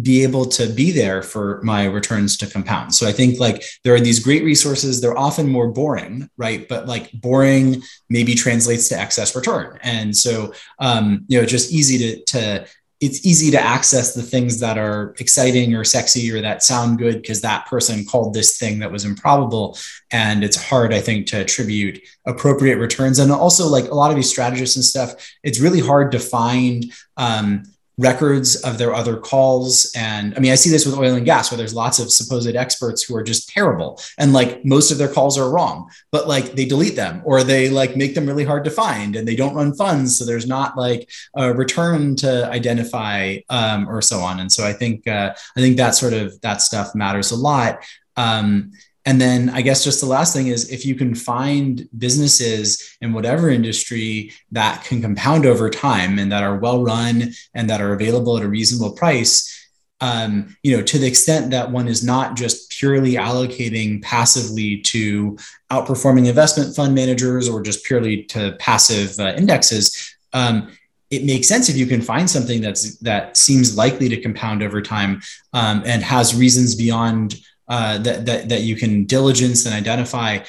[0.00, 2.94] be able to be there for my returns to compound.
[2.94, 5.00] So I think like there are these great resources.
[5.00, 6.68] They're often more boring, right?
[6.68, 9.78] But like boring maybe translates to excess return.
[9.82, 12.66] And so um, you know, just easy to to
[13.00, 17.22] it's easy to access the things that are exciting or sexy or that sound good
[17.22, 19.76] because that person called this thing that was improbable
[20.10, 24.16] and it's hard i think to attribute appropriate returns and also like a lot of
[24.16, 27.62] these strategists and stuff it's really hard to find um,
[28.00, 29.92] records of their other calls.
[29.94, 32.56] And I mean, I see this with oil and gas where there's lots of supposed
[32.56, 34.00] experts who are just terrible.
[34.18, 37.68] And like most of their calls are wrong, but like they delete them or they
[37.68, 40.16] like make them really hard to find and they don't run funds.
[40.16, 44.40] So there's not like a return to identify um, or so on.
[44.40, 47.84] And so I think, uh, I think that sort of, that stuff matters a lot.
[48.16, 48.72] Um,
[49.10, 53.12] and then I guess just the last thing is if you can find businesses in
[53.12, 57.92] whatever industry that can compound over time and that are well run and that are
[57.92, 59.68] available at a reasonable price,
[60.00, 65.36] um, you know, to the extent that one is not just purely allocating passively to
[65.72, 70.70] outperforming investment fund managers or just purely to passive uh, indexes, um,
[71.10, 74.80] it makes sense if you can find something that's that seems likely to compound over
[74.80, 75.20] time
[75.52, 77.34] um, and has reasons beyond
[77.70, 80.40] uh, that, that, that you can diligence and identify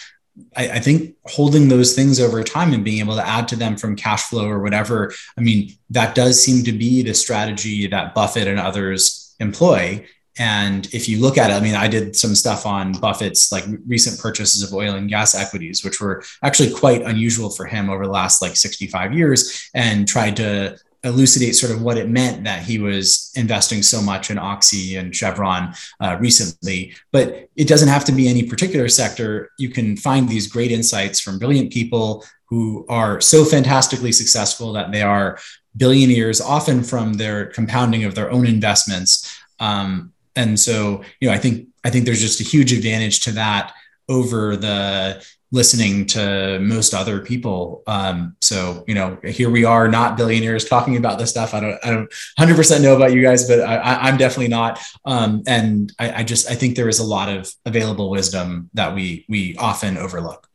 [0.56, 3.78] I, I, think holding those things over time and being able to add to them
[3.78, 8.16] from cash flow or whatever, I mean, that does seem to be the strategy that
[8.16, 10.06] Buffett and others employ.
[10.40, 13.66] And if you look at it, I mean, I did some stuff on Buffett's like
[13.86, 18.06] recent purchases of oil and gas equities, which were actually quite unusual for him over
[18.06, 22.64] the last like 65 years, and tried to elucidate sort of what it meant that
[22.64, 26.94] he was investing so much in Oxy and Chevron uh, recently.
[27.12, 29.50] But it doesn't have to be any particular sector.
[29.58, 34.92] You can find these great insights from brilliant people who are so fantastically successful that
[34.92, 35.40] they are
[35.78, 39.40] billionaires, often from their compounding of their own investments.
[39.60, 43.32] Um, and so, you know, I think I think there's just a huge advantage to
[43.32, 43.74] that
[44.10, 47.84] over the listening to most other people.
[47.86, 51.54] Um, so you know, here we are, not billionaires, talking about this stuff.
[51.54, 54.80] I don't, I don't, hundred percent know about you guys, but I, am definitely not.
[55.06, 58.96] Um, and I, I, just, I think there is a lot of available wisdom that
[58.96, 60.48] we we often overlook.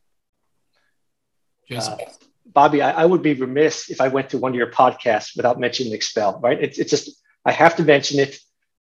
[1.71, 1.97] Uh,
[2.45, 5.59] Bobby, I, I, would be remiss if I went to one of your podcasts without
[5.59, 6.41] mentioning XPEL.
[6.41, 6.59] Right?
[6.59, 8.39] It's, it's just I have to mention it.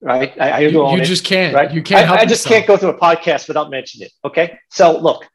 [0.06, 0.32] Right?
[0.40, 1.52] I, I you, you just it, can't.
[1.52, 1.72] Right?
[1.72, 2.08] You can't.
[2.08, 4.12] I, I just can't go through a podcast without mentioning it.
[4.24, 4.56] Okay.
[4.70, 5.26] So look,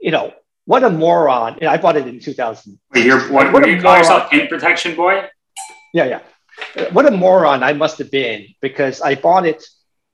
[0.00, 1.58] you know, what a moron.
[1.60, 2.76] And I bought it in 2000.
[2.92, 5.28] Wait, you're, what, what you call yourself paint protection boy?
[5.94, 6.90] Yeah, yeah.
[6.90, 9.64] What a moron I must have been because I bought it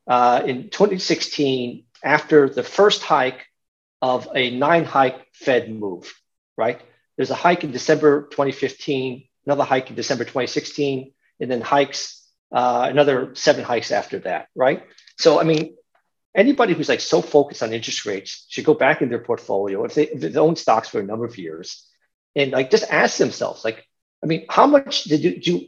[0.07, 3.47] uh, in 2016 after the first hike
[4.03, 6.13] of a nine hike Fed move,
[6.59, 6.83] right?
[7.17, 12.22] There's a hike in December 2015, another hike in December 2016, and then hikes,
[12.53, 14.85] uh, another seven hikes after that, right?
[15.19, 15.77] So, I mean,
[16.35, 19.95] anybody who's like so focused on interest rates should go back in their portfolio if
[19.95, 21.89] they, if they own stocks for a number of years
[22.35, 23.87] and like just ask themselves like
[24.23, 25.67] i mean how much did you do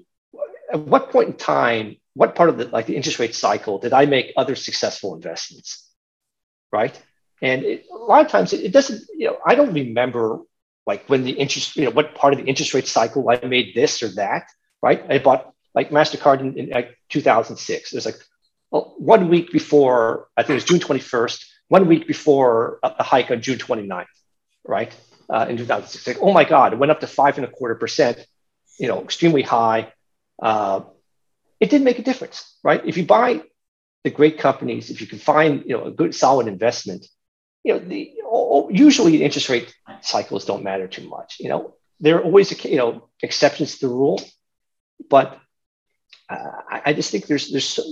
[0.73, 3.93] at what point in time what part of the like the interest rate cycle did
[3.93, 5.91] i make other successful investments
[6.73, 7.01] right
[7.43, 10.41] and it, a lot of times it, it doesn't you know i don't remember
[10.87, 13.75] like when the interest you know what part of the interest rate cycle i made
[13.75, 14.49] this or that
[14.83, 18.21] right i bought like mastercard in, in like 2006 there's like
[18.75, 23.31] well, one week before, I think it was June 21st, one week before the hike
[23.31, 24.07] on June 29th,
[24.67, 24.93] right?
[25.31, 26.09] Uh, in 2006.
[26.09, 28.27] Like, oh my God, it went up to five and a quarter percent,
[28.81, 29.93] you know, extremely high.
[30.43, 30.81] Uh,
[31.61, 32.85] it didn't make a difference, right?
[32.85, 33.43] If you buy
[34.03, 37.07] the great companies, if you can find, you know, a good solid investment,
[37.63, 38.13] you know, the,
[38.71, 41.37] usually the interest rate cycles don't matter too much.
[41.39, 44.21] You know, there are always, you know, exceptions to the rule,
[45.09, 45.39] but
[46.29, 47.83] uh, I, just think there's there's so,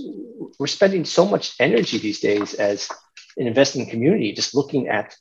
[0.59, 2.89] we're spending so much energy these days as
[3.37, 5.15] an investing community just looking at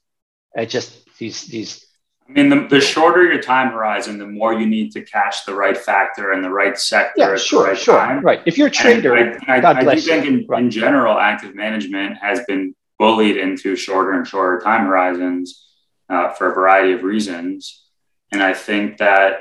[0.57, 1.87] at just these these
[2.29, 5.55] I mean, the, the shorter your time horizon, the more you need to catch the
[5.55, 7.15] right factor and the right sector.
[7.17, 7.99] Yeah, sure, right sure.
[7.99, 8.21] Time.
[8.21, 8.41] Right.
[8.47, 10.63] If you're a trader, I, I, God I, bless I do think in, right.
[10.63, 15.67] in general, active management has been bullied into shorter and shorter time horizons
[16.09, 17.85] uh, for a variety of reasons.
[18.31, 19.41] And I think that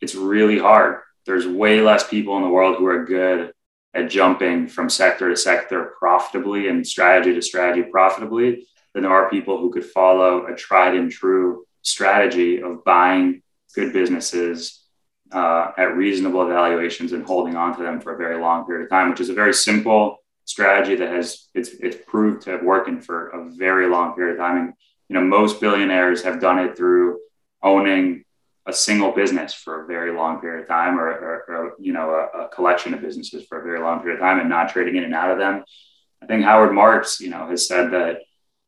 [0.00, 1.00] it's really hard.
[1.28, 3.52] There's way less people in the world who are good
[3.92, 9.28] at jumping from sector to sector profitably and strategy to strategy profitably than there are
[9.28, 13.42] people who could follow a tried and true strategy of buying
[13.74, 14.82] good businesses
[15.30, 18.90] uh, at reasonable valuations and holding on to them for a very long period of
[18.90, 23.02] time, which is a very simple strategy that has it's, it's proved to have working
[23.02, 24.56] for a very long period of time.
[24.56, 24.72] And
[25.10, 27.18] you know, most billionaires have done it through
[27.62, 28.24] owning
[28.68, 32.10] a single business for a very long period of time, or, or, or you know,
[32.10, 34.96] a, a, collection of businesses for a very long period of time, and not trading
[34.96, 35.64] in and out of them.
[36.22, 38.18] I think Howard Marks, you know, has said that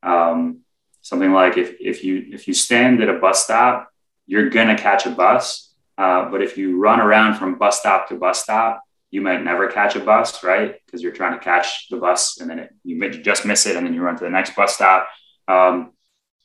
[0.03, 0.61] um,
[1.03, 3.91] something like if if you if you stand at a bus stop,
[4.27, 8.15] you're gonna catch a bus, uh, but if you run around from bus stop to
[8.15, 10.77] bus stop, you might never catch a bus, right?
[10.87, 13.87] Because you're trying to catch the bus and then it, you just miss it, and
[13.87, 15.09] then you run to the next bus stop.
[15.47, 15.93] Um,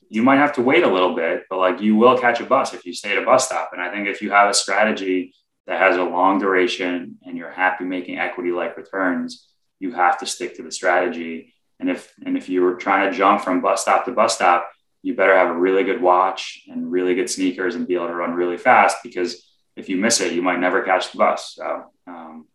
[0.08, 2.74] you might have to wait a little bit, but like you will catch a bus
[2.74, 3.70] if you stay at a bus stop.
[3.72, 5.34] And I think if you have a strategy
[5.66, 10.26] that has a long duration and you're happy making equity like returns, you have to
[10.26, 11.54] stick to the strategy.
[11.80, 14.70] And if and if you're trying to jump from bus stop to bus stop,
[15.02, 18.14] you better have a really good watch and really good sneakers and be able to
[18.14, 19.46] run really fast because
[19.76, 21.54] if you miss it, you might never catch the bus.
[21.54, 22.46] So um,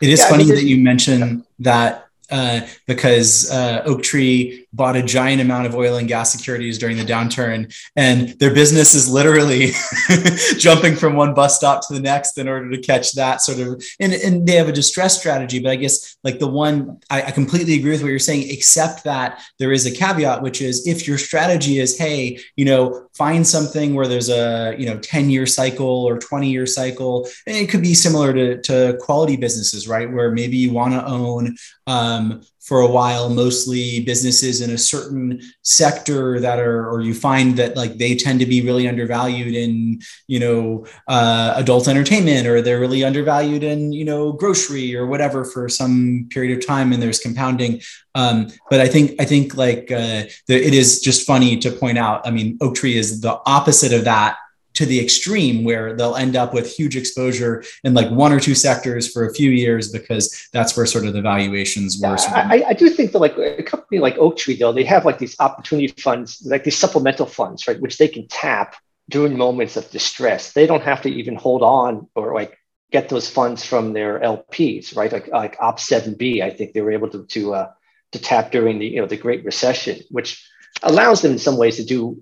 [0.00, 5.40] it is yeah, funny that you mentioned that uh, because uh, Oaktree bought a giant
[5.40, 9.70] amount of oil and gas securities during the downturn, and their business is literally
[10.58, 13.84] jumping from one bus stop to the next in order to catch that sort of.
[14.00, 17.30] And, and they have a distress strategy, but I guess like the one I, I
[17.30, 21.06] completely agree with what you're saying, except that there is a caveat, which is if
[21.06, 25.46] your strategy is, hey, you know, find something where there's a you know 10 year
[25.46, 30.10] cycle or 20 year cycle, and it could be similar to, to quality businesses, right?
[30.10, 31.56] Where maybe you want to own.
[31.86, 37.56] Um, for a while mostly businesses in a certain sector that are or you find
[37.56, 42.62] that like they tend to be really undervalued in you know uh, adult entertainment or
[42.62, 47.02] they're really undervalued in you know grocery or whatever for some period of time and
[47.02, 47.80] there's compounding.
[48.14, 51.96] Um, but i think i think like uh, the, it is just funny to point
[51.96, 54.36] out i mean Oaktree is the opposite of that
[54.82, 58.54] to the extreme where they'll end up with huge exposure in like one or two
[58.54, 62.16] sectors for a few years because that's where sort of the valuations were.
[62.18, 65.18] Yeah, I, I, do think that like a company like Oaktree, though, they have like
[65.18, 68.74] these opportunity funds, like these supplemental funds, right, which they can tap
[69.08, 70.52] during moments of distress.
[70.52, 72.58] They don't have to even hold on or like
[72.90, 75.12] get those funds from their LPs, right?
[75.12, 77.70] Like like Op 7B, I think they were able to to uh,
[78.10, 80.44] to tap during the you know the Great Recession, which
[80.82, 82.20] allows them in some ways to do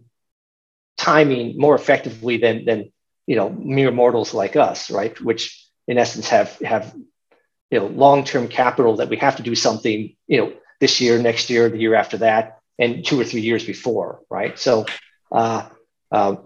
[0.96, 2.92] timing more effectively than than
[3.26, 5.18] you know mere mortals like us, right?
[5.20, 6.94] Which in essence have have
[7.70, 11.50] you know long-term capital that we have to do something you know this year, next
[11.50, 14.58] year, the year after that, and two or three years before, right?
[14.58, 14.86] So,
[15.30, 15.68] uh,
[16.10, 16.36] uh,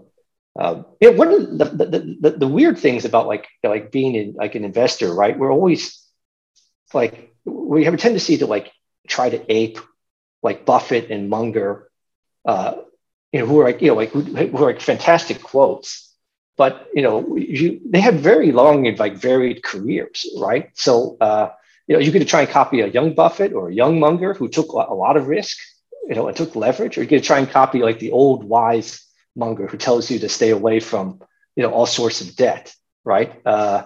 [0.59, 4.55] uh, one of the, the, the, the weird things about like like being in like
[4.55, 5.39] an investor, right?
[5.39, 6.01] We're always
[6.93, 8.71] like we have a tendency to like
[9.09, 9.79] try to ape
[10.43, 11.89] like Buffett and Munger
[12.45, 12.75] uh,
[13.35, 16.09] you know, who are like, you know, like who, are like fantastic quotes,
[16.57, 20.71] but you know, you, they have very long and like varied careers, right?
[20.75, 21.51] So, uh,
[21.89, 24.49] you know, you could try and copy a young Buffett or a young Munger who
[24.49, 25.59] took a lot of risk,
[26.09, 29.05] you know, and took leverage, or you could try and copy like the old wise
[29.35, 31.21] Munger who tells you to stay away from,
[31.57, 33.45] you know, all sorts of debt, right?
[33.45, 33.83] Uh,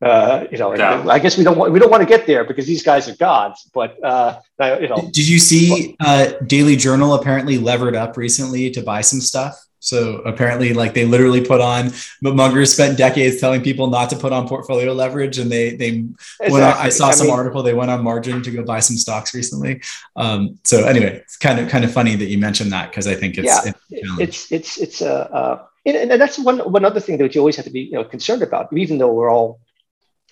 [0.00, 1.10] uh, you know, no.
[1.10, 3.16] I guess we don't want we don't want to get there because these guys are
[3.16, 3.68] gods.
[3.74, 8.82] But uh, you know, did you see uh, Daily Journal apparently levered up recently to
[8.82, 9.58] buy some stuff?
[9.80, 14.16] So apparently, like they literally put on, but Munger spent decades telling people not to
[14.16, 16.52] put on portfolio leverage, and they they exactly.
[16.52, 18.80] went on, I saw I some mean, article they went on margin to go buy
[18.80, 19.80] some stocks recently.
[20.16, 23.14] Um, so anyway, it's kind of kind of funny that you mentioned that because I
[23.14, 23.72] think it's yeah,
[24.18, 25.30] it's it's it's a.
[25.32, 27.92] Uh, and, and that's one one other thing that you always have to be you
[27.92, 29.60] know concerned about, even though we're all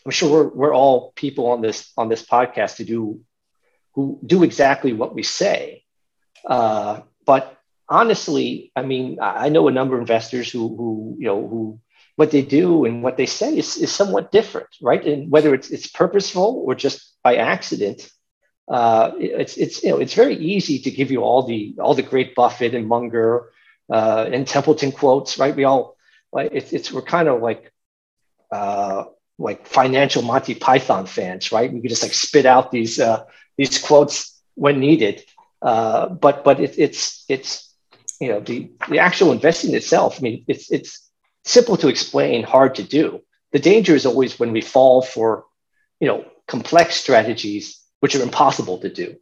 [0.07, 3.20] I'm sure we're, we're all people on this on this podcast to do
[3.95, 5.83] who do exactly what we say.
[6.49, 7.59] Uh, but
[7.89, 11.81] honestly, I mean, I know a number of investors who who you know who
[12.15, 15.05] what they do and what they say is, is somewhat different, right?
[15.05, 18.09] And whether it's it's purposeful or just by accident,
[18.69, 22.03] uh, it's it's you know it's very easy to give you all the all the
[22.03, 23.51] great Buffett and Munger
[23.93, 25.57] uh, and Templeton quotes, right?
[25.57, 25.97] We all
[26.33, 27.73] like it's it's we're kind of like
[28.53, 29.07] uh,
[29.38, 31.72] like financial Monty Python fans, right?
[31.72, 33.24] We could just like spit out these uh,
[33.56, 35.24] these quotes when needed.
[35.62, 37.74] Uh, but but it, it's it's
[38.20, 40.18] you know the the actual investing itself.
[40.18, 41.08] I mean, it's it's
[41.44, 43.22] simple to explain, hard to do.
[43.52, 45.44] The danger is always when we fall for
[46.00, 49.16] you know complex strategies which are impossible to do,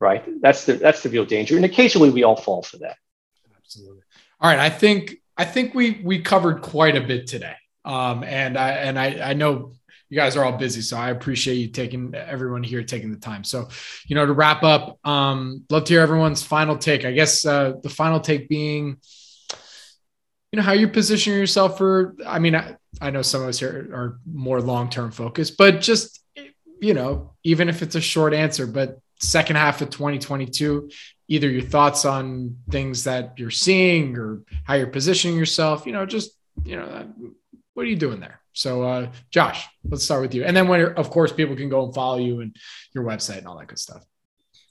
[0.00, 0.24] right?
[0.40, 1.56] That's the that's the real danger.
[1.56, 2.96] And occasionally we all fall for that.
[3.58, 4.02] Absolutely.
[4.40, 4.58] All right.
[4.58, 7.54] I think I think we we covered quite a bit today.
[7.84, 9.72] Um, and I and I I know
[10.08, 13.42] you guys are all busy, so I appreciate you taking everyone here taking the time.
[13.42, 13.68] So,
[14.06, 17.04] you know, to wrap up, um, love to hear everyone's final take.
[17.04, 18.98] I guess uh, the final take being,
[20.52, 22.14] you know, how you're positioning yourself for.
[22.26, 25.80] I mean, I, I know some of us here are more long term focused, but
[25.80, 26.20] just
[26.80, 30.90] you know, even if it's a short answer, but second half of 2022,
[31.28, 36.04] either your thoughts on things that you're seeing or how you're positioning yourself, you know,
[36.04, 36.32] just,
[36.64, 37.10] you know,
[37.74, 38.40] what are you doing there?
[38.52, 40.44] So, uh, Josh, let's start with you.
[40.44, 42.56] And then when, of course, people can go and follow you and
[42.94, 44.04] your website and all that good stuff.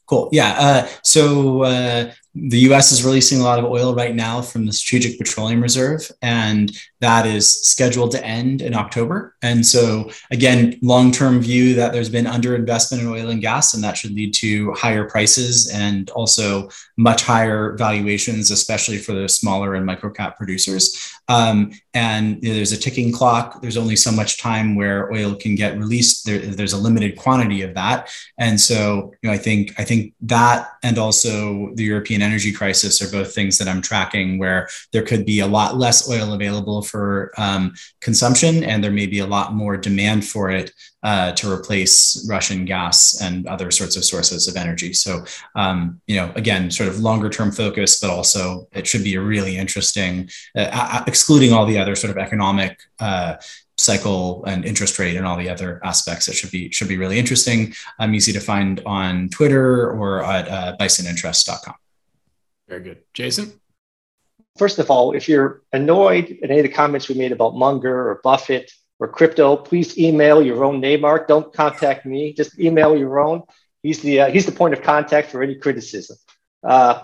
[0.05, 0.29] Cool.
[0.31, 0.55] Yeah.
[0.57, 2.91] Uh, so uh, the U.S.
[2.91, 7.27] is releasing a lot of oil right now from the Strategic Petroleum Reserve, and that
[7.27, 9.35] is scheduled to end in October.
[9.43, 13.97] And so, again, long-term view that there's been underinvestment in oil and gas, and that
[13.97, 19.87] should lead to higher prices and also much higher valuations, especially for the smaller and
[19.87, 21.13] microcap producers.
[21.27, 23.61] Um, and you know, there's a ticking clock.
[23.61, 26.25] There's only so much time where oil can get released.
[26.25, 30.13] There, there's a limited quantity of that, and so you know, I think I think
[30.21, 35.03] that, and also the European energy crisis are both things that I'm tracking where there
[35.03, 39.27] could be a lot less oil available for um, consumption, and there may be a
[39.27, 40.71] lot more demand for it
[41.03, 44.93] uh, to replace Russian gas and other sorts of sources of energy.
[44.93, 45.25] So,
[45.55, 49.21] um, you know, again, sort of longer term focus, but also it should be a
[49.21, 52.79] really interesting, uh, excluding all the other sort of economic.
[52.99, 53.35] Uh,
[53.75, 57.17] cycle and interest rate and all the other aspects that should be should be really
[57.17, 57.73] interesting.
[57.99, 61.82] I'm um, easy to find on Twitter or at uh, bisoninterest.com.
[62.67, 63.03] Very good.
[63.13, 63.59] Jason?
[64.57, 68.09] First of all, if you're annoyed at any of the comments we made about Munger
[68.09, 71.27] or Buffett or crypto, please email Yaron Naymark.
[71.27, 72.33] Don't contact me.
[72.33, 73.47] Just email Yaron.
[73.81, 76.17] He's the uh, he's the point of contact for any criticism.
[76.63, 77.03] Uh,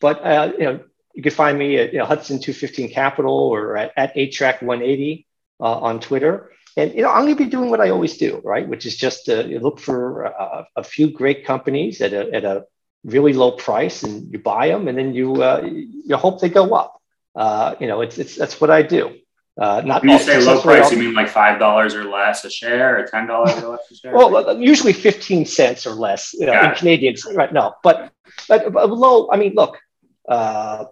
[0.00, 0.80] but uh, you know,
[1.14, 5.26] you can find me at you know, Hudson 215 Capital or at, at 8track 180
[5.60, 6.52] uh, on Twitter.
[6.76, 8.66] And you know, I'm going to be doing what I always do, right?
[8.66, 12.64] Which is just to look for a, a few great companies at a, at a
[13.04, 16.74] really low price and you buy them and then you uh, you hope they go
[16.74, 17.00] up.
[17.34, 19.16] Uh, you know, it's it's that's what I do.
[19.60, 22.50] Uh, not when you say low price, you mean like five dollars or less a
[22.50, 24.14] share, or ten dollars or less a share?
[24.14, 27.52] well, usually fifteen cents or less you know, in Canadians, right?
[27.52, 28.12] No, but,
[28.48, 29.30] but, but low.
[29.30, 29.78] I mean, look,
[30.26, 30.86] uh,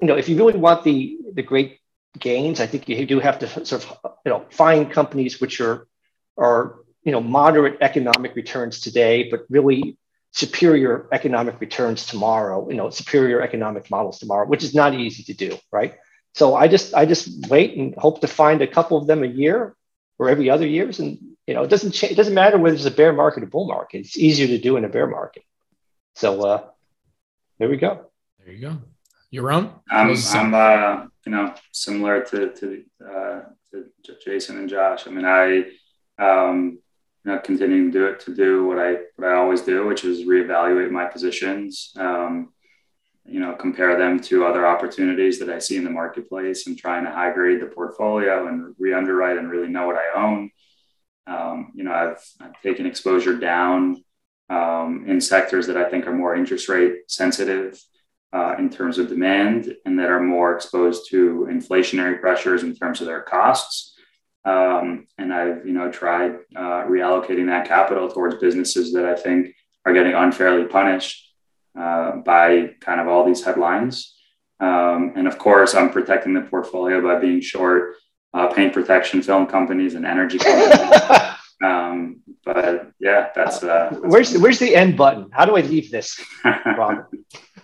[0.00, 1.80] you know, if you really want the the great
[2.18, 5.88] gains, I think you do have to sort of you know find companies which are
[6.38, 9.98] are you know moderate economic returns today, but really
[10.36, 15.32] superior economic returns tomorrow, you know, superior economic models tomorrow, which is not easy to
[15.32, 15.94] do, right?
[16.34, 19.26] So I just I just wait and hope to find a couple of them a
[19.26, 19.74] year
[20.18, 22.12] or every other years, and you know, it doesn't change.
[22.12, 24.00] It doesn't matter whether it's a bear market or bull market.
[24.00, 25.42] It's easier to do in a bear market.
[26.14, 26.64] So uh,
[27.58, 28.10] there we go.
[28.44, 28.78] There you go.
[29.32, 29.70] Yaron.
[29.90, 33.40] I'm, I'm uh, you know similar to to, uh,
[33.70, 35.06] to Jason and Josh.
[35.06, 35.64] I mean, I
[36.18, 36.85] um, you
[37.32, 40.26] know, continuing to do it to do what I what I always do, which is
[40.26, 41.92] reevaluate my positions.
[41.96, 42.52] Um,
[43.24, 47.04] you know, compare them to other opportunities that I see in the marketplace, and trying
[47.04, 50.50] to high grade the portfolio and re-underwrite and really know what I own.
[51.26, 54.04] Um, you know, I've, I've taken exposure down
[54.48, 57.82] um, in sectors that I think are more interest rate sensitive
[58.32, 63.00] uh, in terms of demand and that are more exposed to inflationary pressures in terms
[63.00, 63.95] of their costs.
[64.46, 69.54] Um, and I've, you know, tried uh, reallocating that capital towards businesses that I think
[69.84, 71.34] are getting unfairly punished
[71.78, 74.14] uh, by kind of all these headlines.
[74.60, 77.96] Um, and of course, I'm protecting the portfolio by being short
[78.34, 81.10] uh, paint protection film companies and energy companies.
[81.64, 85.28] um, but yeah, that's, uh, that's where's the, where's the end button?
[85.32, 87.10] How do I leave this, Robert?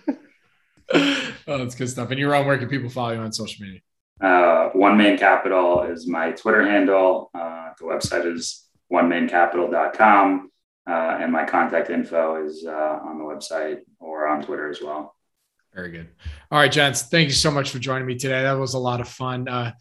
[0.93, 2.11] oh, that's good stuff.
[2.11, 3.79] And Yaron where can people follow you on social media?
[4.21, 7.29] Uh, One Main Capital is my Twitter handle.
[7.33, 10.49] Uh, the website is onemaincapital.com.
[10.85, 15.15] Uh, and my contact info is uh, on the website or on Twitter as well.
[15.73, 16.09] Very good.
[16.51, 17.03] All right, gents.
[17.03, 18.43] Thank you so much for joining me today.
[18.43, 19.47] That was a lot of fun.
[19.47, 19.71] Uh,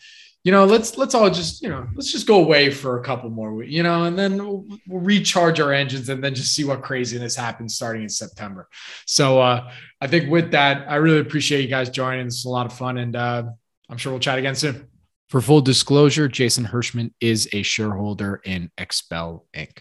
[0.44, 3.30] you know, let's let's all just you know let's just go away for a couple
[3.30, 6.64] more weeks, you know, and then we'll, we'll, recharge our engines and then just see
[6.64, 8.68] what craziness happens starting in September.
[9.06, 12.26] So uh, I think with that, I really appreciate you guys joining.
[12.26, 13.44] It's a lot of fun, and uh,
[13.92, 14.88] I'm sure we'll chat again soon.
[15.28, 19.80] For full disclosure, Jason Hirschman is a shareholder in XPEL Inc.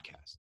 [0.00, 0.39] podcast.